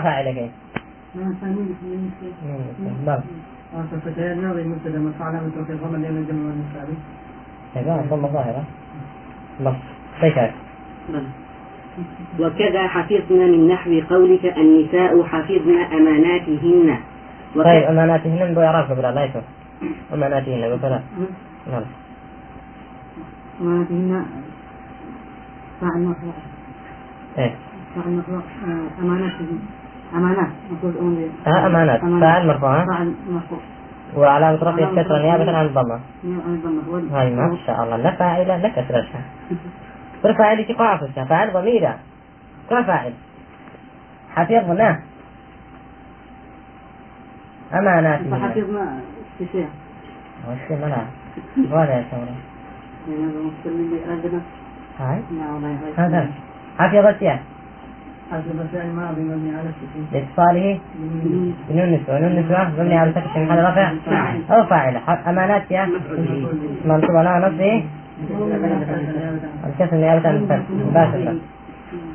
كيف 2.20 2.34
ناظر 4.34 4.64
مرفوع 4.98 5.26
علامة 5.26 5.50
رفع 5.60 5.72
الضمة 5.72 5.98
لأن 5.98 6.16
الجمع 6.16 6.42
والمساوي 6.48 6.96
هذا 7.74 8.04
ضم 8.10 8.26
ظاهرة 8.26 8.64
وكذا 12.40 12.86
حفظن 12.88 13.38
من 13.52 13.68
نحو 13.68 14.00
قولك 14.10 14.44
النساء 14.44 15.22
حفظن 15.22 15.78
أماناتهن. 15.98 16.96
طيب 17.64 17.82
أماناتهن 17.82 18.54
بو 18.54 18.60
يعرف 18.60 18.90
قبل 18.90 19.02
لا 19.02 19.24
يشوف 19.24 19.42
أماناتهن 20.14 20.62
غلط 21.72 21.86
أماناتهن 23.60 24.24
فاعل 25.80 26.04
مرفوع 26.04 26.32
إيه. 27.38 27.54
مرفوع 27.96 28.36
آه، 28.36 29.02
أمانات. 29.02 29.32
أمانات. 30.14 30.50
مفروض 30.70 30.96
أمر 30.96 31.28
ها 31.46 31.66
أمانات. 31.66 32.00
فاعل 32.00 32.46
مرفوع؟ 32.46 32.84
فاعل 32.86 33.14
مرفوع. 33.30 33.58
وعلامة 34.16 34.56
رفع 34.56 34.88
الكسرة 34.88 35.18
نيابة 35.18 35.56
عن 35.56 35.66
الضمة. 35.66 36.00
عن 36.24 36.54
الضمة. 36.54 36.82
هو 36.88 37.16
هاي 37.16 37.30
ما 37.30 37.56
شاء 37.66 37.84
الله. 37.84 37.96
لا 37.96 38.16
فاعلة 38.16 38.56
لا 38.56 38.68
كسرتها 38.68 39.22
فاعل 40.22 40.64
تقع 40.64 40.96
في 40.96 41.26
فاعل 41.26 41.52
ضميرة 41.52 41.98
كم 42.70 42.84
فاعل. 42.84 43.12
حفظنا 44.36 45.00
أماناتهن 47.74 48.30
فحفظنا 48.30 49.00
استشاع 49.40 49.68
وش 50.48 50.70
ملا 50.70 51.02
ولا 51.70 51.94
يا 51.94 52.04
ثورة 52.10 52.34
يعني 55.00 55.20
هذا. 55.20 55.22
اللي 55.30 55.42
هاي 55.66 55.74
هاي 55.74 56.08
هذا 56.08 56.30
حفظت 56.78 57.22
يا 57.22 57.38
حفظ 58.32 58.44
فعل 58.72 58.90
ماضي 58.90 59.20
مبني 59.20 59.56
على 59.56 59.68
السكون 59.68 60.06
لإتصاله؟ 60.12 60.78
بنون 61.70 61.84
النسوة 61.84 62.18
نون 62.20 62.30
النسوة 62.32 62.68
مبني 62.70 62.94
على 62.98 63.12
فتح 63.12 63.34
في 63.34 63.40
محل 63.44 63.58
رفع 63.64 63.92
أو 64.50 64.64
فاعلة. 64.66 64.98
ح- 64.98 65.28
أمانات 65.28 65.70
يا؟ 65.70 65.88
منصوب 66.84 67.16
على 67.16 67.46
نصبه 67.46 67.84
الكسر 69.66 69.96
نيابة 69.96 70.28
عن 70.28 70.36
الفتح 70.36 70.60
مباشرة. 70.70 71.36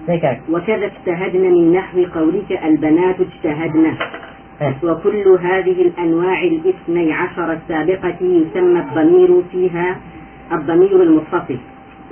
هيك 0.10 0.42
وكذا 0.52 0.86
اجتهدن 0.86 1.42
من 1.42 1.74
نحو 1.74 2.06
قولك 2.16 2.52
البنات 2.66 3.16
اجتهدن. 3.20 3.86
إيه. 4.62 4.76
وكل 4.84 5.38
هذه 5.42 5.82
الأنواع 5.82 6.42
الاثني 6.44 7.14
عشر 7.14 7.52
السابقة 7.54 8.16
يسمى 8.22 8.80
الضمير 8.80 9.44
فيها 9.52 9.96
الضمير 10.52 11.04
المتصل 11.04 11.58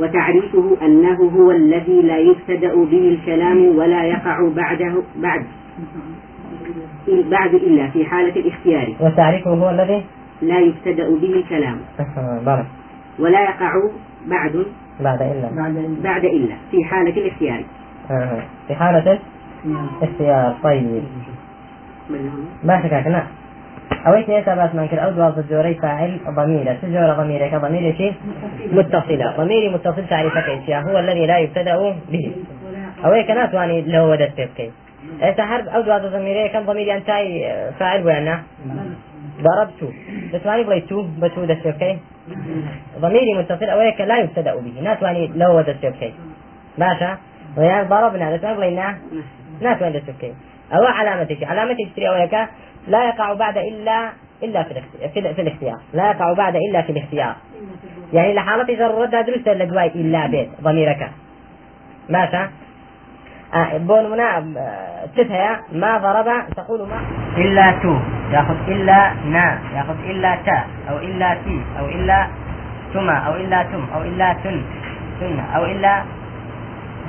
وتعريفه 0.01 0.77
أنه 0.81 1.31
هو 1.37 1.51
الذي 1.51 2.01
لا 2.01 2.17
يبتدأ 2.17 2.75
به 2.75 3.17
الكلام 3.19 3.77
ولا 3.77 4.03
يقع 4.03 4.49
بعده 4.55 4.93
بعد 5.15 5.45
بعد 7.07 7.53
إلا 7.53 7.87
في 7.87 8.05
حالة 8.05 8.35
الاختيار. 8.35 8.95
وتعريفه 8.99 9.51
هو 9.51 9.69
الذي 9.69 10.03
لا 10.41 10.59
يبتدأ 10.59 11.09
به 11.09 11.33
الكلام. 11.33 11.77
بارك. 12.45 12.65
ولا 13.19 13.43
يقع 13.43 13.73
بعد 14.27 14.65
بعد 14.99 15.21
إلا. 15.21 15.49
بعد 16.03 16.25
إلا. 16.25 16.55
في 16.71 16.83
حالة 16.83 17.17
الاختيار. 17.17 17.63
في 18.67 18.75
حالة 18.75 19.19
اختيار 20.01 20.55
طيب. 20.63 21.03
ما 22.63 22.83
شكاك 22.83 23.07
أويت 24.07 24.29
يسا 24.29 24.55
بس 24.55 24.75
من 24.75 24.87
كل 24.87 24.99
أود 24.99 25.37
الجوري 25.37 25.73
فاعل 25.73 26.19
ضميرة 26.35 26.77
سجور 26.81 27.13
ضميرة 27.13 27.47
كضمير 27.47 27.95
شيء؟ 27.97 28.13
متصلة. 28.71 29.37
ضميري 29.37 29.69
متصل 29.69 30.07
تعريفك 30.07 30.49
إيش 30.49 30.69
هو 30.69 30.99
الذي 30.99 31.25
لا 31.25 31.37
يبتدأ 31.37 31.95
به. 32.11 32.31
أويك 33.05 33.31
ناس 33.31 33.53
واني 33.53 33.81
لو 33.81 34.11
ودت 34.11 34.31
تبكي 34.37 34.71
إيسا 35.23 35.45
حرب 35.45 35.67
أود 35.67 36.11
ضميرة 36.11 36.47
كم 36.47 36.65
ضميري 36.65 36.93
أنتاي 36.93 37.53
فاعل 37.79 38.05
ويانا 38.05 38.43
ضربت. 39.41 39.93
بس 40.33 40.45
ماني 40.45 40.63
بغيتو 40.63 41.05
بتو 41.21 41.45
دست 41.45 41.67
بكي 41.67 41.97
ضميري 42.99 43.33
متصل 43.37 43.65
أويك 43.65 44.01
لا 44.01 44.17
يبتدأ 44.17 44.55
به. 44.55 44.81
ناس 44.83 45.03
واني 45.03 45.31
لو 45.35 45.57
ودت 45.57 45.85
بكي 45.85 46.13
باشا؟ 46.77 47.17
ويا 47.57 47.83
ضربنا. 47.83 48.35
بس 48.35 48.43
ما 48.43 48.53
بغينا 48.53 48.97
ناس 49.61 49.81
وين 49.81 49.93
دست 49.93 50.09
بكي 50.09 50.33
أو 50.73 50.85
علامتك. 50.85 51.43
علامتك 51.43 51.85
تشتري 51.89 52.09
أويك. 52.09 52.35
لا 52.87 53.07
يقع 53.07 53.33
بعد 53.33 53.57
إلا 53.57 54.11
إلا 54.43 54.63
في 54.63 54.71
الاختيار 54.71 55.33
في 55.33 55.41
الاختيار. 55.41 55.77
لا 55.93 56.11
يقع 56.11 56.33
بعد 56.33 56.55
إلا 56.55 56.81
في 56.81 56.91
الاختيار. 56.91 57.35
يعني 58.13 58.33
لحالة 58.33 58.75
جردها 58.75 59.21
درست 59.21 59.49
لدواي 59.49 59.87
إلا 59.87 60.27
بيت 60.27 60.49
ضميرك. 60.61 61.11
ماشى 62.09 62.43
آه 63.53 63.77
بون 63.77 64.11
منا 64.11 64.37
آه، 64.37 65.05
تتهيا 65.15 65.59
ما 65.71 65.97
ضرب 65.97 66.53
تقول 66.55 66.87
ما؟ 66.89 66.99
إلا 67.37 67.71
تو. 67.83 67.95
ياخذ 68.31 68.55
إلا 68.67 69.13
نا. 69.25 69.59
ياخذ 69.75 69.95
إلا 70.09 70.35
تا. 70.45 70.63
أو 70.89 70.97
إلا 70.97 71.33
تي. 71.33 71.61
أو 71.79 71.85
إلا 71.85 72.27
تما. 72.93 73.17
أو 73.17 73.35
إلا 73.35 73.63
تم. 73.63 73.85
أو 73.95 74.01
إلا 74.01 74.33
تن. 74.43 74.61
تن. 75.19 75.39
أو 75.55 75.65
إلا 75.65 76.03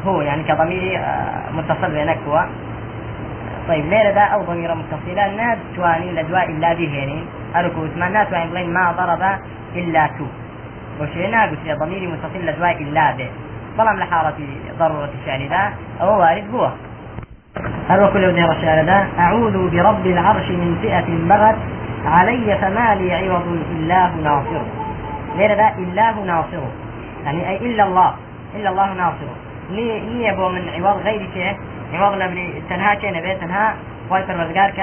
هو. 0.05 0.23
يعني 0.23 0.43
كضمير 0.43 0.99
آه، 0.99 1.53
متصل 1.53 1.91
بينك 1.91 2.19
هو. 2.29 2.47
طيب 3.69 3.85
ليلة 3.85 4.11
دا 4.11 4.21
أو 4.21 4.43
ضمير 4.43 4.75
متصلة. 4.75 5.37
ناد 5.37 5.59
تواني 5.77 6.13
لدواء 6.13 6.51
إلا 6.51 6.75
بهينين 6.75 7.27
أركو 7.57 7.81
ما 7.97 8.09
ناتواني 8.09 8.51
بلين 8.51 8.75
ما 8.75 8.93
ضرب 8.93 9.23
إلا 9.77 10.07
تو. 10.07 10.27
وشينا 11.01 11.43
قلت 11.43 11.59
يا 11.67 11.75
ضميري 11.75 12.07
متصل 12.07 12.47
لدواء 12.47 12.83
إلا 12.83 13.11
به 13.17 13.31
بلام 13.79 13.97
لحالة 13.97 14.35
ضرورة 14.79 15.11
الشعر 15.23 15.41
ذا 15.49 15.73
أو 16.01 16.21
وارد 16.21 16.45
هو. 16.55 16.71
هل 17.89 18.13
كل 18.13 18.25
ودير 18.25 18.53
الشعر 18.53 18.85
ذا 18.85 19.07
أعوذ 19.19 19.71
برب 19.71 20.07
العرش 20.07 20.49
من 20.51 20.79
فئة 20.83 21.09
بغت 21.29 21.59
علي 22.07 22.59
فما 22.61 22.95
لي 22.95 23.15
عوض 23.15 23.47
إلا 23.77 24.07
هو 24.07 24.21
ناصره 24.21 24.67
ليلة 25.37 25.55
ذا 25.55 25.75
إلا 25.79 26.11
هو 26.11 26.25
ناصره 26.25 26.71
يعني 27.25 27.49
أي 27.49 27.57
إلا 27.57 27.85
الله 27.85 28.15
إلا 28.57 28.71
الله 28.71 28.93
ناصره 28.95 29.35
ني 29.71 30.27
يبو 30.27 30.49
من 30.49 30.69
عوض 30.69 30.97
غير 31.05 31.29
شيء 31.35 31.57
عوض 31.93 32.15
لبني 32.15 32.63
تنها 32.71 32.95
كي 32.95 33.11
نبي 33.11 33.35
تنها 33.35 33.77
خوي 34.09 34.23
پروردگار 34.23 34.71
ك 34.71 34.81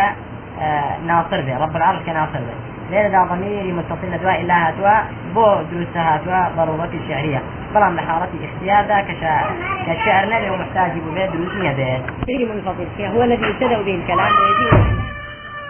آه، 0.61 0.97
ناصر 1.07 1.41
به 1.41 1.57
رب 1.57 1.75
العرش 1.75 1.99
كناصر 2.05 2.39
به 2.39 2.69
ليلة 2.91 3.09
دا 3.09 3.23
ضميري 3.23 3.71
متصل 3.71 4.17
دواء 4.21 4.41
إلا 4.41 4.67
هاتوا 4.67 4.95
بو 5.33 5.61
دروس 5.71 5.97
هاتوا 5.97 6.55
ضرورة 6.57 6.91
الشعرية 6.93 7.41
بلام 7.73 7.95
لحارة 7.95 8.29
اختيار 8.43 8.85
دا 8.87 9.01
كشاعر 9.01 9.49
كشعر 9.87 10.25
نبي 10.33 10.49
ومحتاج 10.49 10.91
به 10.91 11.25
دروس 11.25 11.53
نبي 11.53 12.01
ضميري 12.25 12.45
منفصل 12.45 13.01
هو 13.01 13.23
الذي 13.23 13.45
يبتدأ 13.45 13.81
به 13.81 13.95
الكلام 13.95 14.31
ويجيب 14.41 14.73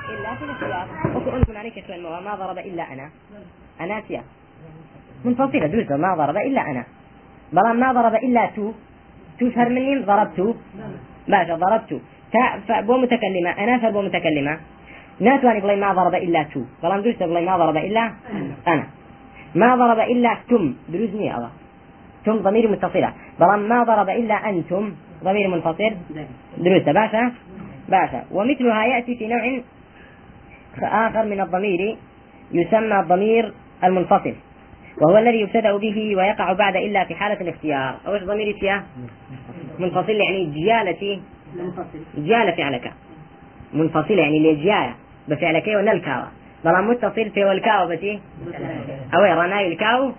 إلا 0.10 0.36
في 0.36 0.44
الاختيار. 0.46 0.88
عليك 1.58 1.88
شوي 1.88 1.98
ما 2.26 2.36
ضرب 2.36 2.58
إلا 2.58 2.84
أنا. 2.94 3.10
أناسيا. 3.82 4.22
منفصلة 5.26 5.68
دروس 5.68 5.92
ما 5.92 6.16
ضرب 6.16 6.38
إلا 6.38 6.62
أنا. 6.72 6.84
بلام 7.54 7.80
ما 7.80 7.94
ضرب 7.94 8.16
إلا 8.16 8.46
تو. 8.56 8.72
تشهر 9.40 9.70
مني 9.70 10.00
ضربت 10.00 10.56
باشا 11.30 11.56
ضربت. 11.56 12.02
تا 12.34 12.82
متكلمة. 12.82 13.52
أنا 13.64 13.78
فبو 13.78 14.02
متكلمة. 14.02 14.58
ناتواني 15.20 15.60
بلاي 15.60 15.76
ما 15.76 15.94
ضرب 15.94 16.16
إلا 16.16 16.44
تو. 16.44 16.62
بلان 16.84 17.02
دوشت 17.02 17.24
بلاي 17.24 17.46
ما 17.46 17.58
ضرب 17.58 17.78
إلا 17.78 18.04
أنا. 18.68 18.86
ما 19.56 19.76
ضرب 19.76 20.00
إلا 20.00 20.38
تم. 20.50 20.74
دروزني 20.90 21.36
الله. 21.36 21.52
تم 22.26 22.38
ضمير 22.38 22.72
متصلة. 22.72 23.14
بلان 23.40 23.60
ما 23.72 23.84
ضرب 23.84 24.10
إلا 24.10 24.36
أنتم. 24.50 24.94
ضمير 25.24 25.48
منفصل. 25.48 25.94
دروس. 26.58 26.84
باشا 26.84 27.32
باشا 27.90 28.22
ومثلها 28.32 28.86
يأتي 28.86 29.16
في 29.16 29.28
نوع 29.28 29.44
آخر 30.82 31.26
من 31.26 31.42
الضمير 31.42 31.98
يسمى 32.52 33.00
الضمير 33.00 33.54
المنفصل. 33.84 34.36
وهو 35.02 35.18
الذي 35.18 35.40
يبتدأ 35.42 35.78
به 35.78 36.16
ويقع 36.18 36.54
بعد 36.54 36.76
إلا 36.76 37.04
في 37.04 37.16
حالة 37.16 37.42
الاختيار. 37.42 37.96
أو 38.08 38.18
ضمير 38.18 38.54
فيها 38.60 38.84
منفصل 39.80 40.12
يعني 40.12 40.46
جيالتي. 40.46 41.22
جيالة 42.16 42.52
فعلك 42.52 42.94
منفصل 43.74 44.14
يعني 44.14 44.38
اللي 44.38 44.56
جيالة 44.56 44.94
بفعلك 45.28 45.68
ونلكاوة 45.68 46.28
بلا 46.66 46.82
متصل 46.82 47.30
في 47.30 47.46
والكاو 47.46 47.88
بتي 47.88 48.20
أو 49.14 49.42
رناي 49.42 49.68
الكاو؟ 49.68 50.12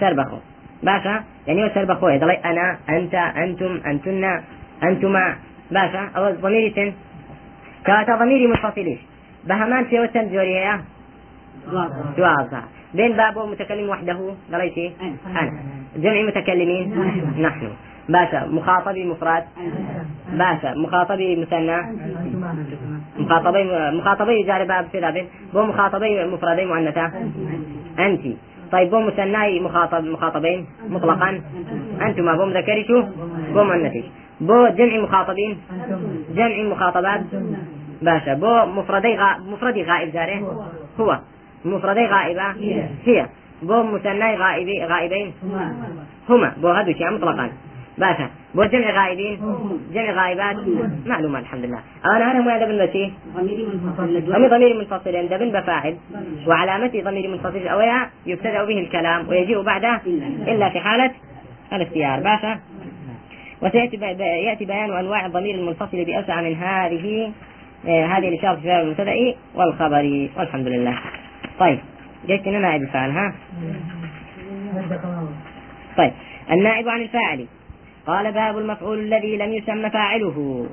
سربخو. 0.00 0.38
باشا 0.82 1.24
يعني 1.46 1.64
هو 1.64 1.70
سربخو. 1.74 2.08
يدلي 2.08 2.32
أنا 2.32 2.78
أنت 2.88 3.14
أنتم 3.14 3.80
أنتن 3.86 4.42
أنتما. 4.82 5.36
باشا 5.70 6.10
أو 6.16 6.30
ضميري 6.30 6.70
تن. 6.70 6.92
كاتا 7.84 8.16
ضميري 8.16 8.46
منفصليش 8.46 8.98
بهمان 9.44 9.84
في 9.84 10.00
وتن 10.00 10.32
جوريا 10.32 10.84
جوازا 12.16 12.62
بين 12.94 13.12
باب 13.16 13.38
متكلم 13.38 13.88
وحده. 13.88 14.34
قريتي 14.52 14.92
أنا. 15.26 15.52
جمع 15.96 16.22
متكلمين؟ 16.22 16.84
نحن. 17.38 17.68
باشا 18.08 18.46
مخاطبي 18.46 19.04
مفرد 19.04 19.44
باشا 20.32 20.74
مخاطبي 20.76 21.36
مثنى. 21.36 21.78
مخاطبي 23.18 23.64
مخاطبي 23.90 24.42
جاري 24.42 24.64
باب 24.64 24.86
في 24.92 25.00
باب 25.00 25.26
بو 25.52 25.62
مخاطبي 25.62 26.24
مفردي 26.24 26.64
مؤنثة 26.64 27.12
أنت. 27.98 28.20
طيب 28.72 28.90
بو 28.90 29.00
مثنى 29.00 29.60
مخاطب 29.60 30.04
مخاطبين 30.04 30.66
مطلقا. 30.88 31.40
أنتما 32.00 32.36
بو 32.36 32.44
مذكري 32.44 32.84
شو؟ 32.84 33.02
بو 33.54 33.64
مؤنثي 33.64 34.04
بو 34.40 34.68
جمع 34.68 35.00
مخاطبين. 35.00 35.58
جمع 36.36 36.62
مخاطبات. 36.62 37.20
باشا 38.02 38.34
بو 38.34 38.64
مفردي 38.64 39.16
غا 39.16 39.38
مفردي 39.52 39.82
غائب 39.82 40.12
جاري. 40.12 40.44
هو. 41.00 41.18
مفردي 41.64 42.06
غائبة. 42.06 42.48
هي. 43.06 43.26
بو 43.62 43.82
مثنى 43.82 44.36
غائبي 44.36 44.84
غائبين. 44.84 45.32
هما. 46.28 46.52
بو 46.62 46.68
هذا 46.68 46.92
شيء 46.92 47.10
مطلقا. 47.10 47.50
باشا 47.98 48.30
بو 48.54 48.64
جمع 48.64 48.90
غائبين. 48.90 49.38
جمع 49.92 50.10
غائبات. 50.10 50.56
معلومة 51.06 51.38
الحمد 51.38 51.64
لله 51.64 51.80
أنا 52.04 52.30
أنا 52.30 52.40
مؤدب 52.40 52.70
المسيح 52.70 53.10
ضمير 53.36 54.48
ضمير 54.48 54.78
منفصل. 54.78 55.16
عند 55.16 55.34
بن 55.34 55.60
بفاعل. 55.60 55.96
وعلامته 56.46 57.02
ضمير 57.02 57.30
منفصل. 57.30 57.68
أويا 57.68 58.10
يبتدأ 58.26 58.64
به 58.64 58.78
الكلام 58.78 59.28
ويجيء 59.28 59.62
بعده 59.62 60.00
إلا. 60.46 60.68
في 60.68 60.80
حالة 60.80 61.10
الاختيار. 61.72 62.20
باشا. 62.20 62.60
وسيأتي 63.62 63.96
يأتي 64.46 64.64
بيان 64.64 64.92
أنواع 64.92 65.26
الضمير 65.26 65.54
المنفصل 65.54 66.04
بأوسع 66.04 66.40
من 66.40 66.54
هذه 66.54 67.32
آه، 67.88 68.06
هذه 68.06 68.28
الإشارة 68.28 68.56
في 68.60 68.80
المبتدأ 68.80 69.34
والخبر. 69.54 70.28
والحمد 70.36 70.66
لله 70.66 70.98
طيب 71.58 71.78
جيت 72.26 72.48
هنا 72.48 72.58
نائب 72.58 72.82
الفاعل 72.82 73.10
ها؟ 73.10 73.34
طيب 75.96 76.12
النائب 76.50 76.88
عن 76.88 77.00
الفاعل. 77.00 77.46
قال 78.06 78.32
باب 78.32 78.58
المفعول 78.58 78.98
الذي 78.98 79.36
لم 79.36 79.52
يسمى 79.52 79.90
فاعله. 79.90 80.66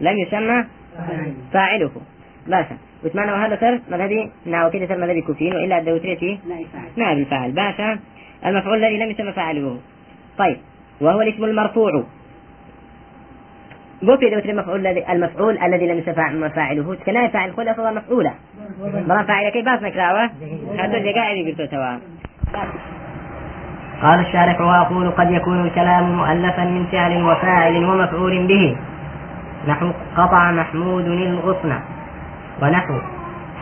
لم 0.00 0.18
يسمى 0.18 0.64
فاعله. 1.52 1.90
باشا 2.46 2.76
وثمان 3.04 3.28
وهذا 3.28 3.56
سر 3.56 3.80
مذهبي. 3.90 4.30
نعم 4.46 4.70
كده 4.70 4.86
سر 4.86 4.98
مذهبي 4.98 5.20
كوفين 5.20 5.54
وإلا 5.54 5.78
الدوتريتي 5.78 6.38
نائب 6.96 7.18
الفاعل 7.18 7.52
باشا 7.52 7.98
المفعول 8.46 8.84
الذي 8.84 8.98
لم 8.98 9.10
يسمى 9.10 9.32
فاعله. 9.32 9.78
طيب. 10.38 10.56
وهو 11.00 11.22
الاسم 11.22 11.44
المرفوع. 11.44 12.04
مو 14.02 14.16
في 14.16 14.30
دوت 14.30 14.44
المفعول 14.44 14.86
الذي 14.86 15.12
المفعول 15.12 15.58
الذي 15.58 15.86
لم 15.86 15.98
يسمى 15.98 16.50
فاعله. 16.50 16.96
كنا 17.06 17.28
فاعل 17.28 17.52
خذ 17.52 17.70
أصلا 17.70 17.92
مفعولة 17.92 18.34
مرة 19.08 19.22
فاعل 19.22 19.48
كيف 19.48 19.64
باس 19.64 19.82
نكراوة 19.82 20.30
هذا 20.78 20.96
اللي 20.98 21.12
قاعد 21.12 21.36
يقول 21.36 21.68
توا 21.68 21.98
قال 24.02 24.20
الشارح 24.20 24.60
وأقول 24.60 25.10
قد 25.10 25.30
يكون 25.30 25.66
الكلام 25.66 26.16
مؤلفا 26.16 26.64
من 26.64 26.86
فعل 26.92 27.22
وفاعل 27.22 27.84
ومفعول 27.84 28.46
به. 28.46 28.76
نحو 29.68 29.90
قطع 30.16 30.50
محمود 30.50 31.06
الغصن. 31.06 31.72
ونحو 32.62 32.94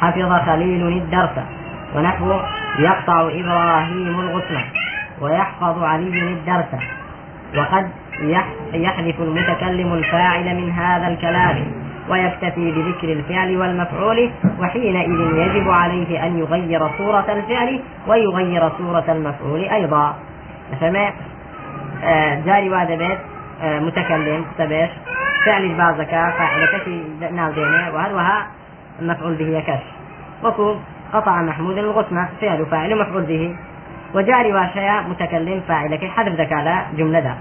حفظ 0.01 0.33
خليل 0.47 0.89
الدرس. 0.89 1.37
ونحو 1.97 2.41
يقطع 2.79 3.21
إبراهيم 3.21 4.21
الغصن. 4.21 4.61
ويحفظ 5.21 5.83
علي 5.83 6.33
الدرس. 6.33 6.73
وقد 7.57 7.91
يحذف 8.75 9.21
المتكلم 9.21 9.93
الفاعل 9.93 10.57
من 10.57 10.73
هذا 10.73 11.09
الكلام. 11.09 11.82
ويكتفي 12.09 12.71
بذكر 12.71 13.13
الفعل 13.13 13.57
والمفعول 13.57 14.31
وحينئذ 14.61 15.37
يجب 15.37 15.71
عليه 15.71 16.27
أن 16.27 16.39
يغير 16.39 16.89
صورة 16.99 17.27
الفعل 17.29 17.81
ويغير 18.07 18.71
صورة 18.79 19.05
المفعول 19.09 19.61
أيضا. 19.61 20.17
فما 20.81 21.13
آه، 22.05 22.41
جاري 22.47 22.97
بيت 22.97 23.19
آه، 23.63 23.81
متكلم 23.81 24.45
تبش 24.59 24.91
فعل 25.45 25.75
بعضك 25.75 26.11
فاعل 26.11 26.67
كشي 26.67 27.01
دينه 27.21 27.95
وهروها 27.95 28.47
مفعول 29.03 29.35
به 29.35 29.63
كش 29.67 29.83
وكو 30.45 30.75
قطع 31.13 31.43
محمود 31.43 31.79
الغصن 31.79 32.27
فعل 32.41 32.67
فاعل 32.67 32.99
مفعول 32.99 33.23
به. 33.23 33.57
وجاري 34.15 34.53
واشياء 34.53 35.03
متكلم 35.03 35.61
فاعل 35.69 35.97
كي 35.97 36.09
حذف 36.09 36.33
ذكاء 36.41 36.87
جملة 36.97 37.21
دا 37.21 37.35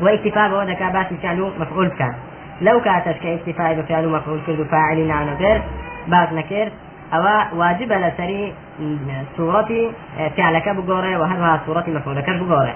واكتفاء 0.00 0.64
ذكاء 0.64 0.92
باسي 0.92 1.16
فعل 1.22 1.52
مفعول 1.58 1.88
كان 1.88 2.14
لو 2.60 2.80
كاتش 2.80 3.16
كاكتفاء 3.22 3.80
بفعل 3.80 4.08
مفعول 4.08 4.40
كردو 4.46 4.64
فاعل 4.64 5.06
نعنى 5.06 5.34
بير 5.36 5.62
باز 6.08 6.28
نكر 6.32 6.68
أو 7.12 7.22
واجب 7.58 7.92
لسري 7.92 8.52
صورة 9.36 9.90
فعلك 10.36 10.68
بقورة 10.68 11.18
وهذا 11.18 11.60
صورة 11.66 11.84
مفعولك 11.88 12.30
بقورة. 12.30 12.74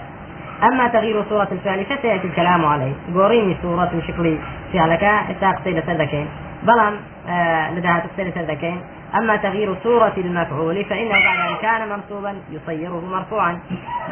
أما 0.63 0.89
تغيير 0.89 1.25
صورة 1.29 1.49
الفعل 1.53 1.85
فسيأتي 1.85 2.27
الكلام 2.27 2.65
عليه. 2.65 2.93
قوريني 3.15 3.57
صورة 3.63 3.91
شكلي 4.09 4.39
فعلك 4.73 5.05
استاقصي 5.05 5.71
لسردكين 5.71 6.27
بلان 6.63 6.95
آه 7.29 7.75
لدها 7.75 7.99
تقصي 7.99 8.31
لسردكين 8.31 8.81
أما 9.15 9.37
تغيير 9.37 9.75
صورة 9.83 10.13
المفعول 10.17 10.85
فإنه 10.85 11.11
بعد 11.11 11.51
أن 11.51 11.57
كان 11.63 11.89
منصوبا 11.89 12.35
يصيره 12.51 13.03
مرفوعا. 13.13 13.59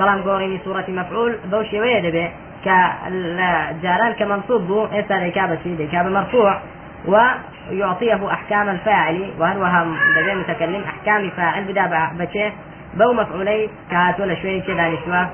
بلان 0.01 0.23
قوريني 0.23 0.59
صورة 0.65 0.85
مفعول 0.89 1.37
بوشي 1.51 1.81
ويدبه 1.81 2.31
كجاران 2.65 4.13
كمنصوب 4.13 4.63
بو 4.67 4.85
إسا 4.85 5.15
لكابة 5.15 5.59
شيء 5.65 5.77
لكابة 5.79 6.09
مرفوع. 6.09 6.61
ويعطيه 7.09 8.33
أحكام 8.33 8.69
الفاعل 8.69 9.31
وهروها 9.39 9.87
دبي 10.17 10.35
متكلم؟ 10.35 10.83
أحكام 10.85 11.31
فاعل 11.31 11.65
بدا 11.65 11.87
بچه. 12.19 12.53
بو 12.95 13.13
مفعولي 13.13 13.71
كهاتو 13.91 14.25
لشويني 14.25 14.61
كده 14.61 14.89
نشوه 14.89 15.31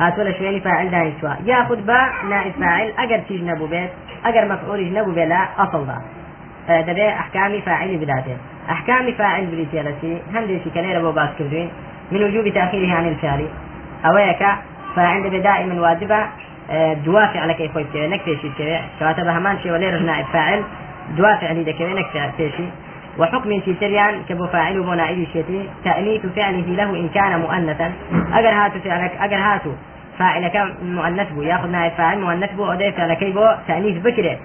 هاتو 0.00 0.22
لشويني 0.22 0.60
فاعل 0.60 0.90
دانشوا 0.90 1.30
ياخذ 1.44 1.80
با 1.86 1.98
نائب 2.28 2.52
فاعل 2.60 2.92
اگر 2.98 3.20
تيج 3.28 3.42
نبو 3.44 3.66
بيت 3.66 3.90
اگر 4.24 4.44
مفعول 4.44 4.92
نبو 4.92 5.10
بلا 5.10 5.48
اصل 5.58 5.86
دا 6.68 6.80
دبي 6.80 7.08
احكام 7.08 7.60
فاعل 7.60 7.96
بداته 7.96 8.36
احكام 8.70 9.12
فاعل 9.12 9.46
بريتيالتي 9.46 10.18
هندي 10.34 10.60
شي 10.64 10.70
كان 10.70 10.96
ربو 10.96 11.12
باس 11.12 11.28
من 12.12 12.22
وجوب 12.24 12.48
تاخيره 12.48 12.94
عن 12.94 13.08
الفعل. 13.08 13.48
اويك 14.06 14.42
فاعل 14.96 15.22
دبي 15.22 15.40
دائما 15.40 15.80
واجبة 15.80 16.26
دوافع 17.04 17.40
على 17.40 17.54
كيف 17.54 17.76
يكتب 17.76 17.96
نكتشي 17.96 18.50
كذا 18.58 18.80
كاتب 19.00 19.26
همان 19.26 19.58
شيء 19.58 19.72
ولا 19.72 19.98
نائب 19.98 20.26
فاعل. 20.32 20.62
دوافع 21.16 21.52
لي 21.52 21.64
دكتور 21.64 21.88
نكتشي 21.94 22.64
وحكم 23.18 23.60
تيتريان 23.60 24.22
كبو 24.28 24.46
فاعل 24.46 24.78
ومناعي 24.78 25.26
شيتي 25.32 25.68
تأنيث 25.84 26.26
فعله 26.26 26.66
له 26.66 26.90
إن 26.90 27.08
كان 27.08 27.40
مؤنثا. 27.40 27.92
أجر 28.32 28.48
هاتو 28.48 28.78
فعلك 28.78 29.12
أجر 29.20 29.36
هاتو. 29.36 29.70
فاعلك 30.18 30.56
مؤنث 30.82 31.32
بو. 31.32 31.42
يأخذ 31.42 31.68
نائب 31.68 31.92
فاعل 31.92 32.18
مؤنث 32.18 32.52
بو. 32.52 32.72
أدي 32.72 32.92
فعلك 32.92 33.24
بو 33.24 33.46
تأنيث 33.68 34.02
بكرة. 34.02 34.38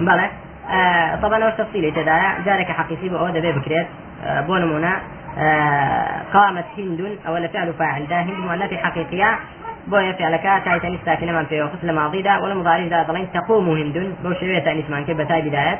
بلى؟ 0.00 0.26
آه 0.70 1.16
طبعا 1.16 1.44
والتفصيل 1.44 1.92
تدايا 1.94 2.30
جارك 2.46 2.66
حقيقي 2.66 3.08
بو. 3.08 3.26
أدي 3.26 3.52
بكرة. 3.52 3.86
آه 4.26 4.40
بو 4.40 4.56
نمونا 4.56 4.92
آه 4.92 5.00
قامت 6.34 6.64
هند 6.78 7.18
أو 7.26 7.48
فعل 7.48 7.72
فاعل 7.78 8.06
ده 8.06 8.20
هند 8.20 8.38
مؤنث 8.38 8.74
حقيقية. 8.74 9.38
بو 9.86 9.96
فعلك 9.96 10.62
تايتني 10.64 10.98
ساكنة 11.04 11.32
من 11.32 11.44
في 11.46 11.62
وقت 11.62 11.84
الماضي 11.84 12.22
ده 12.22 12.40
والمضارع 12.40 12.86
ده 12.86 13.02
ضلين 13.02 13.32
تقوم 13.32 13.68
هند. 13.68 14.16
بو 14.22 14.32
شوية 14.32 14.58
تأنيث 14.58 14.90
من 14.90 15.04
كبة 15.04 15.24
بداية. 15.24 15.78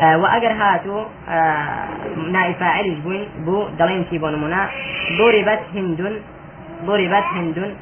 آه 0.00 0.18
وأجر 0.18 0.52
هاتو 0.52 1.04
آه 1.28 1.84
نائب 2.32 2.54
فاعل 2.54 2.94
بوين 3.04 3.28
بو 3.38 3.68
دلين 3.78 4.08
تي 4.10 4.18
بونمونا 4.18 4.68
ضربت 5.18 5.60
هند 5.74 6.22
ضربت 6.84 7.24
هند 7.36 7.74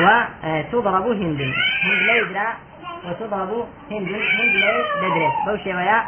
وتضرب 0.00 1.06
هند. 1.06 1.40
لا 2.06 2.14
يدرى 2.16 2.48
وتضرب 3.06 3.66
هند. 3.90 4.08
هند 4.08 5.16
لا 5.16 5.30
بوشي 5.46 5.74
ويا 5.74 5.98
آه 5.98 6.04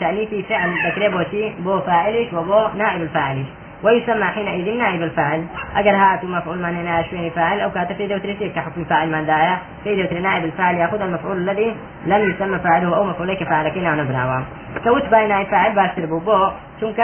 تأليفي 0.00 0.42
فعل 0.42 0.70
بكري 0.86 1.08
بوشي 1.08 1.50
بو 1.62 1.80
فاعلش 1.80 2.32
وبو 2.32 2.66
نائب 2.78 3.02
الفاعلش 3.02 3.46
ويسمى 3.82 4.24
حينئذ 4.24 4.78
نائب 4.78 5.02
الفاعل. 5.02 5.44
أجر 5.76 5.96
هاتوا 5.96 6.28
مفعول 6.28 6.58
من 6.58 6.76
هنا 6.76 7.02
شوين 7.02 7.30
فاعل 7.30 7.60
أو 7.60 7.70
كاتب 7.70 7.96
في 7.96 8.06
دوتري 8.06 8.52
كحكم 8.56 8.84
فاعل 8.84 9.08
من 9.12 9.26
دايا 9.26 9.58
في 9.84 10.02
دوتري 10.02 10.20
نائب 10.20 10.44
الفاعل 10.44 10.74
يأخذ 10.74 11.00
المفعول 11.00 11.36
الذي 11.36 11.76
لم 12.06 12.30
يسمى 12.30 12.58
فاعله 12.58 12.96
أو 12.96 13.04
مفعول 13.04 13.34
كفاعل 13.34 13.68
كنا 13.68 13.94
نبراوا 13.94 14.44
سوت 14.84 15.06
باي 15.08 15.28
نائب 15.28 15.46
فاعل 15.46 15.72
باشر 15.72 16.06
بو 16.06 16.48
شنك 16.80 17.00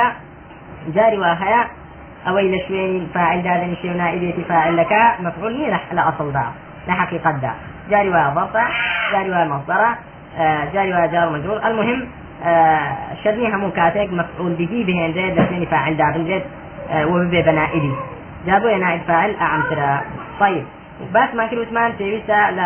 جاري 0.95 1.19
وهيا 1.19 1.65
أو 2.29 2.39
إلى 2.39 2.59
شوين 2.69 3.09
فاعل 3.15 3.43
دادن 3.43 3.75
شيء 3.83 3.93
نائبية 3.93 4.45
فاعل 4.49 4.77
لك 4.77 4.93
مفعول 5.21 5.59
مين 5.59 5.71
لا 5.93 6.09
أصل 6.09 6.33
دا 6.33 6.45
لا 6.89 6.95
حقيقة 6.95 7.31
دا. 7.31 7.51
جاري 7.91 8.09
وضبط 8.09 8.57
جاري 9.13 9.31
ومصدر 9.31 9.87
آه 10.39 10.65
جاري 10.75 10.95
وجار 10.95 11.31
مجرور. 11.31 11.67
المهم 11.67 12.09
آه 12.45 12.97
شرني 13.25 13.55
همو 13.55 13.71
كاتك 13.71 14.13
مفعول 14.13 14.55
به 14.55 14.85
بهن 14.87 15.13
زيد 15.13 15.41
لسنين 15.41 15.67
فاعل 15.67 15.97
دابن 15.97 16.25
زيد 16.25 16.43
وببي 17.07 17.43
بنائبي. 17.43 17.95
جابوا 18.47 18.77
نائب 18.77 19.01
فاعل 19.09 19.37
أعم 19.41 19.63
ترى. 19.63 20.01
طيب 20.41 20.65
بس 21.15 21.35
ما 21.35 21.47
كل 21.47 21.61
عثمان 21.61 21.97
تيوسا 21.99 22.51
ل 22.51 22.61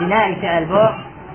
بناء 0.00 0.34
فعل 0.42 0.64
بو. 0.64 0.86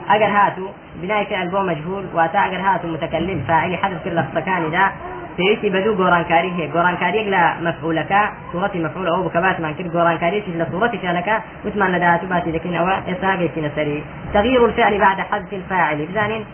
أجر 0.09 0.25
هاتو 0.25 0.67
بناء 1.01 1.23
فعل 1.23 1.47
بو 1.47 1.59
مجهول 1.59 2.05
واتا 2.13 2.45
أجر 2.45 2.57
هاتو 2.57 2.87
متكلم 2.87 3.43
فاعل 3.47 3.77
حذف 3.77 4.03
كل 4.03 4.17
السكان 4.17 4.71
ده 4.71 4.91
تيوسي 5.37 5.69
بدو 5.69 5.95
جورانكاري 5.95 6.51
هي. 6.51 6.67
جورانكاري 6.67 7.29
لا 7.29 7.53
مفعولك 7.61 8.31
صورة 8.51 8.71
مفعول 8.75 9.07
أو 9.07 9.23
بكبات 9.23 9.59
ما 9.59 9.71
كل 9.71 9.89
جورانكاري 9.89 10.39
لا 10.39 10.67
صورة 10.71 10.91
فعلك 11.01 11.41
عثمان 11.65 11.91
لداتو 11.91 12.27
باتي 12.27 12.51
لكن 12.51 12.75
أو 12.75 12.87
إساقي 12.87 13.49
في 13.49 13.61
نسري 13.61 14.03
تغيير 14.33 14.65
الفعل 14.65 14.99
بعد 14.99 15.21
حذف 15.21 15.53
الفاعل. 15.53 16.05
بزانين 16.05 16.45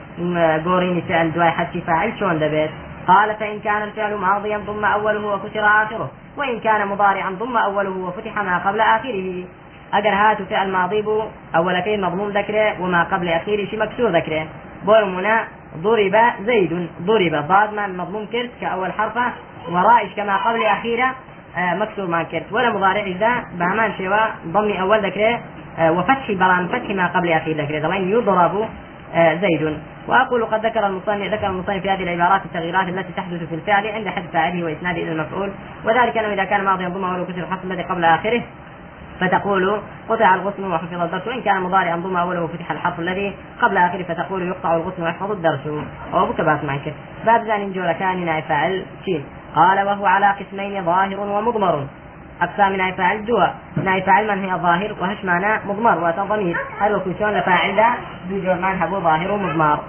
جوريني 0.65 1.01
فعل 1.01 1.31
دواي 1.33 1.51
حذف 1.51 1.77
فاعل 1.87 2.19
شلون 2.19 2.39
دبيت؟ 2.39 2.69
قال 3.07 3.35
فإن 3.35 3.59
كان 3.59 3.83
الفعل 3.83 4.15
ماضيا 4.15 4.57
ضم 4.57 4.85
أوله 4.85 5.25
وكسر 5.25 5.65
آخره. 5.65 6.11
وإن 6.37 6.59
كان 6.59 6.87
مضارعا 6.87 7.29
ضم 7.31 7.57
أوله 7.57 7.97
وفتح 7.97 8.37
ما 8.37 8.57
قبل 8.57 8.81
آخره. 8.81 9.43
أجر 9.93 10.09
هات 10.09 10.41
فعل 10.41 10.71
ماضي 10.71 11.01
بو. 11.01 11.23
أول 11.55 11.79
كين 11.79 12.01
مضموم 12.01 12.29
ذكره 12.29 12.81
وما 12.81 13.03
قبل 13.03 13.27
أخيره 13.29 13.65
شي 13.65 13.77
مكسور 13.77 14.09
ذكره. 14.09 14.47
بولمنا 14.85 15.43
ضرب 15.77 16.15
زيد. 16.45 16.89
ضرب 17.01 17.35
ضاد 17.47 17.73
ما 17.73 17.87
مضموم 17.87 18.25
كرت 18.25 18.49
كأول 18.61 18.93
حرفة. 18.93 19.33
ورائش 19.69 20.13
كما 20.15 20.37
قبل 20.37 20.65
أخيرة 20.65 21.15
آه 21.57 21.75
مكسور 21.75 22.07
ما 22.07 22.23
كرت. 22.23 22.51
ولا 22.51 22.69
مضارع 22.69 23.01
إذا 23.01 23.43
بهمان 23.59 23.91
شوا 23.97 24.27
ضم 24.47 24.71
أول 24.71 25.05
ذكرة 25.05 25.39
آه 25.79 25.91
وفتح 25.91 26.31
بلان 26.31 26.67
فتح 26.67 26.89
ما 26.89 27.07
قبل 27.07 27.31
أخير 27.31 27.57
ذكرة. 27.61 27.87
ضمين 27.87 28.09
يضرب 28.09 28.67
آه 29.15 29.35
زيد. 29.35 29.77
وأقول 30.07 30.45
قد 30.45 30.65
ذكر 30.65 30.87
المصنف 30.87 31.33
ذكر 31.33 31.47
المصنف 31.47 31.81
في 31.81 31.89
هذه 31.89 32.03
العبارات 32.03 32.45
التغييرات 32.45 32.87
التي 32.87 33.13
تحدث 33.13 33.43
في 33.49 33.55
الفعل 33.55 33.87
عند 33.87 34.07
حد 34.07 34.23
فاعله 34.33 34.63
وإسناده 34.63 35.01
إلى 35.01 35.11
المفعول. 35.11 35.51
وذلك 35.85 36.17
أنه 36.17 36.33
إذا 36.33 36.43
كان 36.43 36.63
ماضيا 36.63 36.89
ضم 36.89 37.03
أوله 37.03 37.25
كسر 37.25 37.43
الحرف 37.43 37.63
الذي 37.63 37.83
قبل 37.83 38.03
آخره. 38.03 38.41
فتقول 39.19 39.81
قطع 40.09 40.35
الغصن 40.35 40.71
وحفظ 40.71 41.01
الدرس 41.01 41.27
وإن 41.27 41.41
كان 41.41 41.61
مضارعا 41.61 41.95
ضم 41.95 42.17
أوله 42.17 42.47
فتح 42.47 42.71
الحرف 42.71 42.99
الذي 42.99 43.33
قبل 43.61 43.77
آخره 43.77 44.03
فتقول 44.03 44.41
يقطع 44.41 44.75
الغصن 44.75 45.03
ويحفظ 45.03 45.31
الدرس. 45.31 45.59
بك 46.13 46.41
باس 46.41 46.63
معك. 46.63 46.93
باب 47.25 47.43
زان 47.43 47.71
جول 47.73 47.91
كان 47.91 48.25
نائب 48.25 48.43
فاعل 48.43 48.85
شين 49.05 49.25
قال 49.55 49.85
وهو 49.87 50.05
على 50.05 50.31
قسمين 50.39 50.85
ظاهر 50.85 51.19
ومضمر. 51.19 51.87
أقسام 52.41 52.75
نائب 52.75 52.95
فاعل 52.95 53.25
جوا 53.25 53.47
من 53.77 54.43
هي 54.43 54.55
ظاهر 54.55 54.95
وهش 55.01 55.25
معناه 55.25 55.59
مضمر 55.67 56.03
وتضمير 56.03 56.57
هل 56.79 56.95
وكيشون 56.95 57.31
لفاعل 57.31 57.75
ده 57.75 57.89
بيجور 58.29 58.55
معنى 58.55 58.83
هو 58.83 58.99
ظاهر 58.99 59.31
ومضمر. 59.31 59.79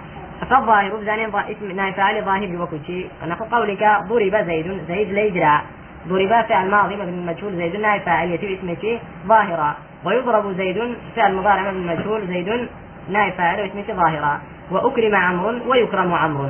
فالظاهر 0.41 0.97
بزانين 0.97 1.29
اسم 1.35 1.77
نائب 1.77 2.25
ظاهر 2.25 2.63
وكيشي 2.63 3.07
نحو 3.29 3.45
قولك 3.45 3.99
ضرب 4.09 4.37
زيد 4.47 4.85
زيد 4.89 5.09
ليجرى. 5.13 5.61
ضرب 6.09 6.45
فعل 6.49 6.71
ماضي 6.71 6.97
مبني 6.97 7.11
المجهول 7.11 7.57
زيد 7.57 7.77
نائب 7.77 8.03
فاعلية 8.03 8.59
اسمه 8.59 8.99
ظاهرة 9.27 9.77
ويضرب 10.05 10.53
زيد 10.57 10.79
فعل 11.17 11.35
مضارع 11.35 11.63
مبني 11.71 11.93
المجهول 11.93 12.27
زيد 12.27 12.69
نائب 13.11 13.33
فاعل 13.33 13.61
واسمه 13.61 13.89
ظاهرة 14.03 14.41
وأكرم 14.71 15.15
عمرو 15.15 15.71
ويكرم 15.71 16.15
عمرو. 16.15 16.49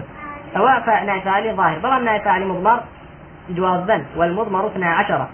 سواء 0.54 1.04
نائب 1.06 1.22
فاعل 1.22 1.54
ظاهر. 1.54 1.78
بل 1.78 2.04
نائب 2.04 2.22
فاعل 2.22 2.46
مضمر 2.46 2.80
جوازا 3.50 4.04
والمضمر 4.16 4.66
اثنا 4.66 4.86
عشر. 4.86 5.26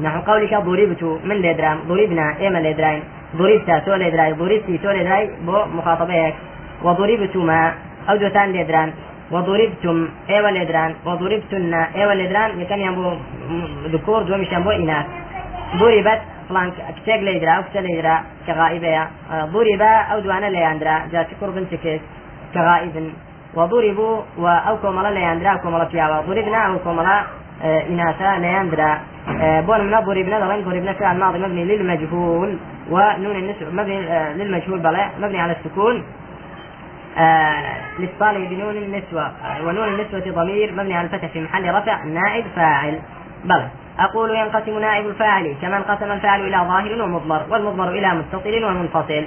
نحو 0.00 0.20
قولك 0.20 0.54
ضربت 0.54 1.02
من 1.24 1.36
لدرام 1.36 1.78
ضربنا 1.88 2.26
من 2.40 2.62
لدراين 2.62 3.02
ضربت 3.36 3.70
تو 3.86 3.94
لدراي 3.94 4.32
ضربتي 4.32 4.78
تو 4.78 4.90
لدراي 4.90 5.30
بو 5.46 5.64
مخاطبيك 5.76 6.34
وضربتما 6.84 7.74
أو 8.08 8.16
دوتان 8.16 8.52
ليدران 8.52 8.92
وضربتم 9.32 10.08
أيوه 10.30 10.50
ليدران 10.50 10.94
وضربتن 11.06 11.74
أيوه 11.74 12.14
ليدران 12.14 12.60
يكن 12.60 12.80
ينبو 12.80 13.12
ذكور 13.94 14.22
دومش 14.22 14.52
ينبو 14.52 14.70
إناث 14.70 15.06
ضربت 15.76 16.20
فلان 16.48 16.72
كتاق 16.96 17.20
ليدرا 17.20 17.50
أو 17.50 17.62
كتا 17.62 17.78
ليدرا 17.78 18.22
كغائبة 18.46 19.06
ضرب 19.32 19.82
أو 19.82 20.18
دوانا 20.18 20.46
لياندرا 20.46 20.94
جاء 21.12 21.28
شكر 21.30 21.50
بنت 21.50 21.74
كيس 21.74 22.00
كغائب 22.54 23.12
وضربوا 23.54 24.22
أو 24.38 24.76
كوملا 24.76 25.10
لياندرا 25.10 25.50
أو 25.50 25.58
كوملا 25.58 25.84
فيها 25.84 26.20
ضربنا 26.28 26.58
أو 26.66 26.78
كوملا 26.78 27.22
إناثا 27.62 28.38
لياندرا. 28.38 29.00
بون 29.66 29.80
من 29.80 30.00
ضربنا 30.00 30.40
ضربنا 30.40 30.64
ضربنا 30.68 30.92
فعل 30.92 31.16
ماضي 31.18 31.38
مبني 31.38 31.64
للمجهول. 31.64 32.58
ونون 32.90 33.36
النسب 33.36 33.74
مبني 33.74 34.00
للمجهول 34.38 34.78
بلا 34.78 35.08
مبني 35.20 35.40
على 35.40 35.52
السكون. 35.52 35.96
آه 35.96 36.21
للصالح 37.98 38.50
بنون 38.50 38.76
النسوة. 38.76 39.26
آه 39.26 39.62
ونون 39.66 39.88
النسوة 39.88 40.32
ضمير 40.34 40.72
مبني 40.72 40.94
على 40.94 41.06
الفتح 41.06 41.26
في 41.28 41.40
محل 41.40 41.74
رفع 41.74 42.04
نائب 42.04 42.44
فاعل. 42.56 42.98
بلى. 43.44 43.68
أقول 43.98 44.30
ينقسم 44.30 44.78
نائب 44.78 45.06
الفاعل 45.06 45.54
كما 45.62 45.76
انقسم 45.76 46.12
الفاعل 46.12 46.40
إلى 46.40 46.56
ظاهر 46.56 47.02
ومضمر 47.02 47.42
والمضمر 47.50 47.88
إلى 47.88 48.14
متصل 48.14 48.64
ومنفصل. 48.64 49.26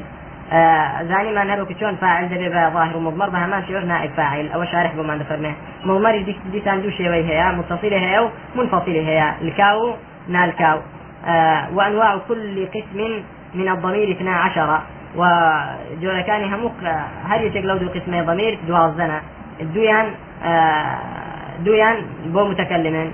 آه 0.52 1.04
زاني 1.04 1.34
ما 1.34 1.43
نروك 1.43 1.80
شون 1.80 1.95
فاعل 1.95 2.30
دبيبا 2.30 2.69
ظاهر 2.69 2.98
ومضمر 2.98 3.30
بها 3.30 3.48
ما 3.48 3.63
شعور 3.67 3.82
نائب 3.82 4.12
فاعل. 4.12 4.52
أو 4.52 4.65
شارح 4.65 4.95
بما 4.95 5.24
فرمه 5.24 5.54
مضمر 5.84 6.21
دي 6.21 6.36
دي 6.52 6.62
ساندو 6.65 6.89
شوي 6.89 7.24
هي 7.24 7.52
متصل 7.52 7.93
هي 7.93 8.30
منفصل 8.56 8.91
هي 8.91 9.34
الكاو 9.41 9.93
نالكاو 10.30 10.80
آه 11.28 11.67
وأنواع 11.74 12.17
كل 12.28 12.67
قسم 12.67 13.24
من 13.56 13.69
الضمير 13.69 14.12
12 14.12 14.80
كان 16.28 16.54
هموك 16.54 16.80
هل 17.30 17.41
يتقلو 17.43 17.78
دو 17.78 17.89
قسمي 17.89 18.21
ضمير 18.21 18.60
دوازنا 18.67 19.21
دويان 19.62 20.08
آه 20.43 20.97
دويان 21.65 21.95
بو 22.25 22.43
متكلمين. 22.43 23.12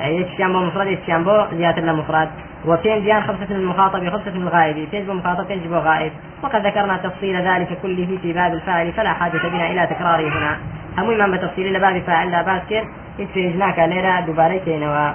يتشيان 0.00 0.52
بو 0.52 0.58
مفرد 0.58 0.98
بو 1.08 1.44
زيادة 1.56 1.82
لمفرد 1.82 2.28
وفين 2.66 3.02
ديان 3.02 3.22
خمسة 3.22 3.50
من 3.50 3.56
المخاطب 3.56 4.08
خمسة 4.08 4.30
من 4.30 4.42
الغائب. 4.42 4.88
تنجب 4.92 5.10
مخاطب 5.10 5.48
تنجب 5.48 5.72
غائب؟ 5.72 6.12
وقد 6.42 6.66
ذكرنا 6.66 6.96
تفصيل 6.96 7.36
ذلك 7.36 7.78
كله 7.82 8.18
في 8.22 8.32
باب 8.32 8.52
الفاعل 8.54 8.92
فلا 8.92 9.12
حاجة 9.12 9.38
بنا 9.38 9.70
إلى 9.70 9.86
تكراره 9.86 10.28
هنا. 10.28 10.56
هم 10.98 11.08
من 11.08 11.30
بتفصيل 11.30 11.80
باب 11.80 12.02
فاعل 12.06 12.30
لا 12.30 12.42
باس 12.42 12.62
كير. 12.68 12.84
يتفيجناك 13.18 13.78
ليرا 13.78 14.20
دوباريتين 14.20 14.82
و 14.82 15.12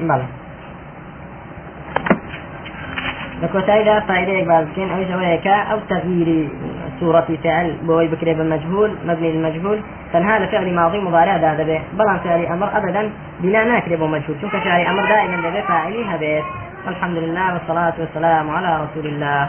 بلى 0.00 0.24
لكوتايدا 3.44 4.00
فائدة 4.00 4.46
بازكين 4.48 4.90
أو 4.90 5.04
شوية 5.12 5.54
أو 5.72 5.78
تغيير 5.88 6.48
صورة 7.00 7.28
فعل 7.44 7.76
بوي 7.82 8.08
بكري 8.08 8.34
بالمجهول 8.34 8.90
مبني 9.06 9.32
للمجهول. 9.32 9.78
فهذا 10.12 10.46
فعل 10.46 10.74
ماضي 10.74 10.98
مضارع 10.98 11.36
هذا 11.36 11.64
به. 11.64 11.80
بلان 11.98 12.18
فعل 12.24 12.46
أمر 12.46 12.68
أبدا 12.76 13.10
بلا 13.40 13.64
ناكر 13.64 14.06
مجهول 14.06 14.36
شوف 14.40 14.56
فعل 14.56 14.86
أمر 14.86 15.04
دائما 15.08 15.36
به 15.40 15.60
فاعلي 15.60 16.04
هبيت 16.10 16.44
الحمد 16.88 17.16
لله 17.16 17.52
والصلاة 17.54 17.94
والسلام 17.98 18.50
على 18.50 18.70
رسول 18.84 19.06
الله. 19.06 19.48